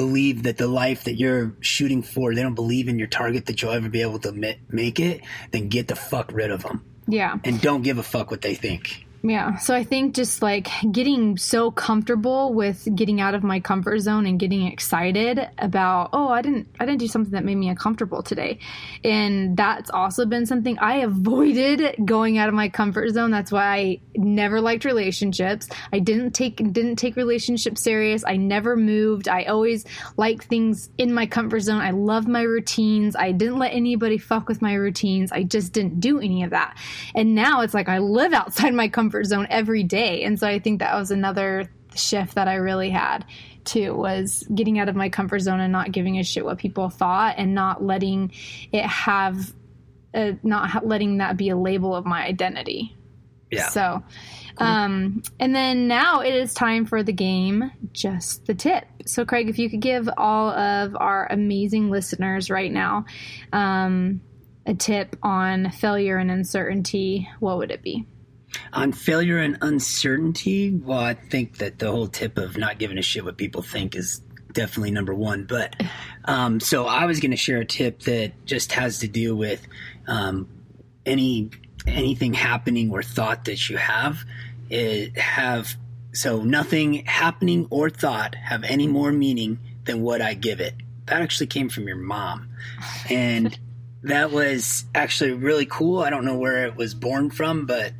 believe 0.00 0.36
that 0.44 0.56
the 0.56 0.66
life 0.82 1.00
that 1.04 1.16
you're 1.22 1.52
shooting 1.60 2.02
for 2.02 2.34
they 2.34 2.42
don't 2.46 2.54
believe 2.64 2.86
in 2.88 2.98
your 2.98 3.08
target 3.08 3.42
that 3.46 3.56
you'll 3.60 3.72
ever 3.80 3.88
be 3.88 4.02
able 4.02 4.18
to 4.18 4.32
make 4.68 4.98
it 4.98 5.20
then 5.52 5.68
get 5.68 5.88
the 5.88 5.96
fuck 5.96 6.32
rid 6.32 6.50
of 6.50 6.62
them 6.62 6.76
Yeah. 7.18 7.32
and 7.44 7.60
don't 7.60 7.82
give 7.82 7.98
a 7.98 8.02
fuck 8.14 8.30
what 8.30 8.40
they 8.40 8.54
think 8.54 8.84
Yeah. 9.22 9.56
So 9.56 9.74
I 9.74 9.84
think 9.84 10.14
just 10.14 10.40
like 10.40 10.68
getting 10.92 11.36
so 11.36 11.70
comfortable 11.70 12.54
with 12.54 12.88
getting 12.94 13.20
out 13.20 13.34
of 13.34 13.42
my 13.42 13.60
comfort 13.60 13.98
zone 13.98 14.24
and 14.24 14.40
getting 14.40 14.66
excited 14.66 15.46
about, 15.58 16.10
oh, 16.14 16.28
I 16.28 16.40
didn't 16.40 16.68
I 16.80 16.86
didn't 16.86 17.00
do 17.00 17.06
something 17.06 17.32
that 17.32 17.44
made 17.44 17.56
me 17.56 17.68
uncomfortable 17.68 18.22
today. 18.22 18.60
And 19.04 19.58
that's 19.58 19.90
also 19.90 20.24
been 20.24 20.46
something 20.46 20.78
I 20.78 20.98
avoided 20.98 21.96
going 22.02 22.38
out 22.38 22.48
of 22.48 22.54
my 22.54 22.70
comfort 22.70 23.10
zone. 23.10 23.30
That's 23.30 23.52
why 23.52 23.62
I 23.62 24.00
never 24.16 24.58
liked 24.60 24.86
relationships. 24.86 25.68
I 25.92 25.98
didn't 25.98 26.30
take 26.30 26.56
didn't 26.72 26.96
take 26.96 27.16
relationships 27.16 27.82
serious. 27.82 28.24
I 28.26 28.38
never 28.38 28.74
moved. 28.74 29.28
I 29.28 29.44
always 29.44 29.84
liked 30.16 30.44
things 30.44 30.88
in 30.96 31.12
my 31.12 31.26
comfort 31.26 31.60
zone. 31.60 31.82
I 31.82 31.90
loved 31.90 32.26
my 32.26 32.42
routines. 32.42 33.14
I 33.16 33.32
didn't 33.32 33.58
let 33.58 33.74
anybody 33.74 34.16
fuck 34.16 34.48
with 34.48 34.62
my 34.62 34.72
routines. 34.72 35.30
I 35.30 35.42
just 35.42 35.74
didn't 35.74 36.00
do 36.00 36.20
any 36.20 36.42
of 36.42 36.50
that. 36.50 36.78
And 37.14 37.34
now 37.34 37.60
it's 37.60 37.74
like 37.74 37.90
I 37.90 37.98
live 37.98 38.32
outside 38.40 38.72
my 38.72 38.88
comfort 38.88 39.09
zone 39.24 39.46
every 39.50 39.82
day. 39.82 40.22
And 40.24 40.38
so 40.38 40.46
I 40.46 40.58
think 40.58 40.80
that 40.80 40.94
was 40.94 41.10
another 41.10 41.70
shift 41.94 42.36
that 42.36 42.48
I 42.48 42.54
really 42.54 42.90
had 42.90 43.24
too 43.64 43.94
was 43.94 44.46
getting 44.54 44.78
out 44.78 44.88
of 44.88 44.96
my 44.96 45.08
comfort 45.08 45.40
zone 45.40 45.60
and 45.60 45.72
not 45.72 45.92
giving 45.92 46.18
a 46.18 46.24
shit 46.24 46.44
what 46.44 46.58
people 46.58 46.88
thought 46.88 47.34
and 47.38 47.54
not 47.54 47.82
letting 47.82 48.32
it 48.72 48.84
have 48.84 49.52
uh, 50.14 50.32
not 50.42 50.86
letting 50.86 51.18
that 51.18 51.36
be 51.36 51.50
a 51.50 51.56
label 51.56 51.94
of 51.94 52.04
my 52.04 52.24
identity. 52.24 52.96
yeah 53.50 53.68
So, 53.68 54.02
um, 54.58 55.22
and 55.38 55.54
then 55.54 55.88
now 55.88 56.20
it 56.20 56.34
is 56.34 56.52
time 56.52 56.84
for 56.84 57.02
the 57.02 57.12
game, 57.12 57.70
just 57.92 58.46
the 58.46 58.54
tip. 58.54 58.86
So, 59.06 59.24
Craig, 59.24 59.48
if 59.48 59.58
you 59.58 59.70
could 59.70 59.80
give 59.80 60.08
all 60.16 60.50
of 60.50 60.96
our 60.96 61.26
amazing 61.30 61.90
listeners 61.90 62.50
right 62.50 62.70
now 62.70 63.06
um, 63.52 64.20
a 64.66 64.74
tip 64.74 65.16
on 65.22 65.70
failure 65.70 66.16
and 66.18 66.30
uncertainty, 66.30 67.28
what 67.38 67.58
would 67.58 67.70
it 67.70 67.82
be? 67.82 68.06
On 68.72 68.92
failure 68.92 69.38
and 69.38 69.58
uncertainty, 69.62 70.70
well, 70.72 70.98
I 70.98 71.14
think 71.14 71.58
that 71.58 71.78
the 71.78 71.90
whole 71.90 72.08
tip 72.08 72.38
of 72.38 72.56
not 72.56 72.78
giving 72.78 72.98
a 72.98 73.02
shit 73.02 73.24
what 73.24 73.36
people 73.36 73.62
think 73.62 73.94
is 73.94 74.20
definitely 74.52 74.90
number 74.90 75.14
one. 75.14 75.44
But 75.44 75.76
um, 76.24 76.60
so 76.60 76.86
I 76.86 77.06
was 77.06 77.20
going 77.20 77.30
to 77.30 77.36
share 77.36 77.58
a 77.58 77.64
tip 77.64 78.00
that 78.02 78.32
just 78.46 78.72
has 78.72 78.98
to 78.98 79.08
do 79.08 79.36
with 79.36 79.66
um, 80.06 80.48
any 81.06 81.50
anything 81.86 82.34
happening 82.34 82.90
or 82.90 83.02
thought 83.02 83.44
that 83.46 83.68
you 83.68 83.76
have. 83.76 84.24
It 84.68 85.16
have 85.18 85.76
so 86.12 86.42
nothing 86.42 87.04
happening 87.06 87.66
or 87.70 87.90
thought 87.90 88.34
have 88.34 88.64
any 88.64 88.86
more 88.86 89.12
meaning 89.12 89.58
than 89.84 90.02
what 90.02 90.20
I 90.20 90.34
give 90.34 90.60
it. 90.60 90.74
That 91.06 91.22
actually 91.22 91.48
came 91.48 91.68
from 91.68 91.88
your 91.88 91.96
mom, 91.96 92.50
and 93.08 93.58
that 94.02 94.30
was 94.30 94.84
actually 94.94 95.32
really 95.32 95.66
cool. 95.66 96.00
I 96.00 96.10
don't 96.10 96.24
know 96.24 96.36
where 96.38 96.66
it 96.66 96.76
was 96.76 96.94
born 96.94 97.30
from, 97.30 97.66
but 97.66 97.92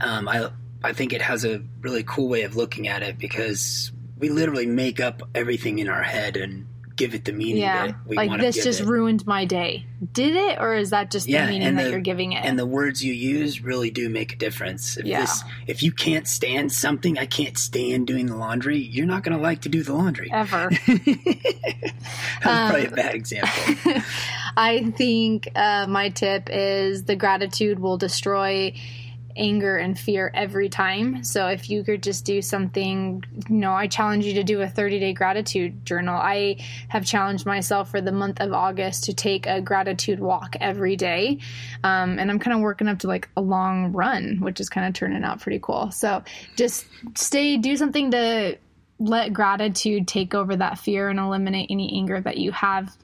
um, 0.00 0.28
I 0.28 0.50
I 0.82 0.92
think 0.92 1.12
it 1.12 1.22
has 1.22 1.44
a 1.44 1.62
really 1.80 2.02
cool 2.04 2.28
way 2.28 2.42
of 2.42 2.56
looking 2.56 2.88
at 2.88 3.02
it 3.02 3.18
because 3.18 3.92
we 4.18 4.28
literally 4.30 4.66
make 4.66 5.00
up 5.00 5.22
everything 5.34 5.78
in 5.78 5.88
our 5.88 6.02
head 6.02 6.36
and 6.36 6.66
give 6.96 7.14
it 7.14 7.24
the 7.24 7.32
meaning 7.32 7.62
Yeah, 7.62 7.86
that 7.86 7.96
we 8.06 8.16
like 8.16 8.28
want 8.28 8.42
this 8.42 8.62
just 8.62 8.80
it. 8.82 8.86
ruined 8.86 9.26
my 9.26 9.46
day. 9.46 9.86
Did 10.12 10.36
it, 10.36 10.58
or 10.60 10.74
is 10.74 10.90
that 10.90 11.10
just 11.10 11.26
Yeah, 11.28 11.46
the 11.46 11.52
meaning 11.52 11.68
and 11.68 11.78
that 11.78 11.84
the- 11.84 11.90
you're 11.92 12.00
giving 12.00 12.32
it? 12.32 12.44
and 12.44 12.58
the 12.58 12.66
words 12.66 13.02
you 13.02 13.14
use 13.14 13.62
really 13.62 13.90
do 13.90 14.10
make 14.10 14.34
a 14.34 14.36
difference. 14.36 14.98
If 14.98 15.06
Yeah. 15.06 15.20
this, 15.20 15.42
if 15.66 15.82
you 15.82 15.92
can't 15.92 16.28
stand 16.28 16.70
something, 16.72 17.16
I 17.18 17.24
can't 17.24 17.56
stand 17.56 18.06
doing 18.06 18.26
the 18.26 18.36
laundry. 18.36 18.76
You're 18.78 19.06
not 19.06 19.22
going 19.22 19.34
to 19.34 19.42
like 19.42 19.62
to 19.62 19.70
do 19.70 19.82
the 19.82 19.94
laundry. 19.94 20.30
Ever. 20.30 20.70
That's 20.86 22.70
probably 22.70 22.86
Um, 22.86 22.92
a 22.92 22.96
bad 22.96 23.14
example. 23.14 24.02
I 24.56 24.90
think 24.96 25.48
uh, 25.54 25.86
my 25.88 26.10
tip 26.10 26.48
is 26.50 27.04
the 27.04 27.16
gratitude 27.16 27.78
will 27.78 27.96
destroy 27.96 28.74
anger 29.40 29.76
and 29.76 29.98
fear 29.98 30.30
every 30.34 30.68
time. 30.68 31.24
So 31.24 31.48
if 31.48 31.70
you 31.70 31.82
could 31.82 32.02
just 32.02 32.24
do 32.24 32.42
something, 32.42 33.24
you 33.48 33.56
know, 33.56 33.72
I 33.72 33.86
challenge 33.86 34.26
you 34.26 34.34
to 34.34 34.44
do 34.44 34.60
a 34.60 34.68
30 34.68 35.00
day 35.00 35.12
gratitude 35.12 35.84
journal. 35.84 36.14
I 36.14 36.58
have 36.88 37.04
challenged 37.04 37.46
myself 37.46 37.90
for 37.90 38.00
the 38.00 38.12
month 38.12 38.40
of 38.40 38.52
August 38.52 39.04
to 39.04 39.14
take 39.14 39.46
a 39.46 39.60
gratitude 39.60 40.20
walk 40.20 40.56
every 40.60 40.94
day. 40.94 41.38
Um, 41.82 42.18
and 42.18 42.30
I'm 42.30 42.38
kind 42.38 42.54
of 42.54 42.60
working 42.60 42.86
up 42.86 43.00
to 43.00 43.08
like 43.08 43.28
a 43.36 43.40
long 43.40 43.92
run, 43.92 44.38
which 44.40 44.60
is 44.60 44.68
kind 44.68 44.86
of 44.86 44.94
turning 44.94 45.24
out 45.24 45.40
pretty 45.40 45.58
cool. 45.60 45.90
So 45.90 46.22
just 46.56 46.86
stay, 47.16 47.56
do 47.56 47.76
something 47.76 48.10
to 48.10 48.58
let 49.02 49.32
gratitude 49.32 50.06
take 50.06 50.34
over 50.34 50.54
that 50.54 50.78
fear 50.78 51.08
and 51.08 51.18
eliminate 51.18 51.68
any 51.70 51.96
anger 51.96 52.20
that 52.20 52.36
you 52.36 52.52
have 52.52 52.94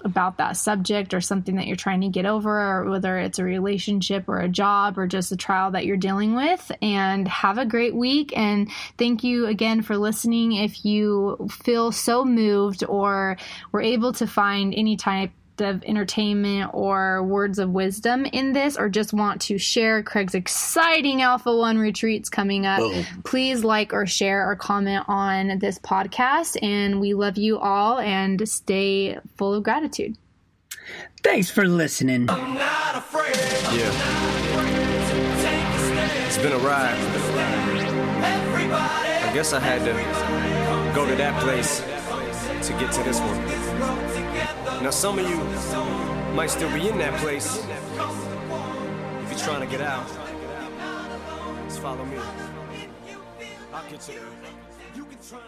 about 0.00 0.38
that 0.38 0.56
subject 0.56 1.14
or 1.14 1.20
something 1.20 1.54
that 1.54 1.68
you're 1.68 1.76
trying 1.76 2.00
to 2.00 2.08
get 2.08 2.26
over, 2.26 2.50
or 2.50 2.90
whether 2.90 3.16
it's 3.18 3.38
a 3.38 3.44
relationship 3.44 4.28
or 4.28 4.40
a 4.40 4.48
job 4.48 4.98
or 4.98 5.06
just 5.06 5.30
a 5.30 5.36
trial 5.36 5.70
that 5.70 5.86
you're 5.86 5.96
dealing 5.96 6.34
with. 6.34 6.72
And 6.82 7.28
have 7.28 7.58
a 7.58 7.64
great 7.64 7.94
week. 7.94 8.36
And 8.36 8.68
thank 8.98 9.22
you 9.22 9.46
again 9.46 9.82
for 9.82 9.96
listening. 9.96 10.52
If 10.52 10.84
you 10.84 11.48
feel 11.62 11.92
so 11.92 12.24
moved 12.24 12.82
or 12.84 13.36
were 13.70 13.82
able 13.82 14.12
to 14.14 14.26
find 14.26 14.74
any 14.74 14.96
type 14.96 15.30
of 15.60 15.82
entertainment 15.84 16.70
or 16.74 17.22
words 17.22 17.58
of 17.58 17.70
wisdom 17.70 18.24
in 18.26 18.52
this, 18.52 18.76
or 18.76 18.88
just 18.88 19.12
want 19.12 19.40
to 19.42 19.58
share 19.58 20.02
Craig's 20.02 20.34
exciting 20.34 21.22
Alpha 21.22 21.56
One 21.56 21.78
retreats 21.78 22.28
coming 22.28 22.66
up, 22.66 22.80
Boom. 22.80 23.04
please 23.24 23.64
like 23.64 23.92
or 23.92 24.06
share 24.06 24.48
or 24.50 24.56
comment 24.56 25.04
on 25.08 25.58
this 25.58 25.78
podcast. 25.78 26.56
And 26.62 27.00
we 27.00 27.14
love 27.14 27.36
you 27.36 27.58
all 27.58 27.98
and 27.98 28.48
stay 28.48 29.18
full 29.36 29.54
of 29.54 29.62
gratitude. 29.62 30.16
Thanks 31.22 31.50
for 31.50 31.66
listening. 31.66 32.26
Yeah. 32.28 32.50
It's 36.26 36.38
been 36.38 36.52
a 36.52 36.58
ride. 36.58 36.98
I 39.24 39.30
guess 39.32 39.52
I 39.52 39.60
had 39.60 39.80
to 39.84 40.94
go 40.94 41.08
to 41.08 41.14
that 41.16 41.40
place 41.42 41.80
to 42.66 42.72
get 42.78 42.92
to 42.92 43.02
this 43.02 43.20
one. 43.20 43.63
Now, 44.84 44.90
some 44.90 45.18
of 45.18 45.26
you 45.26 45.36
might 46.36 46.50
still 46.50 46.70
be 46.74 46.90
in 46.90 46.98
that 46.98 47.18
place. 47.18 47.56
If 47.56 49.30
you're 49.30 49.38
trying 49.38 49.62
to 49.62 49.66
get 49.66 49.80
out, 49.80 50.06
just 51.66 51.80
follow 51.80 52.04
me. 52.04 52.18
I'll 53.72 53.90
get 53.90 54.06
you. 54.06 54.20
You 54.94 55.06
can 55.06 55.16
try 55.26 55.40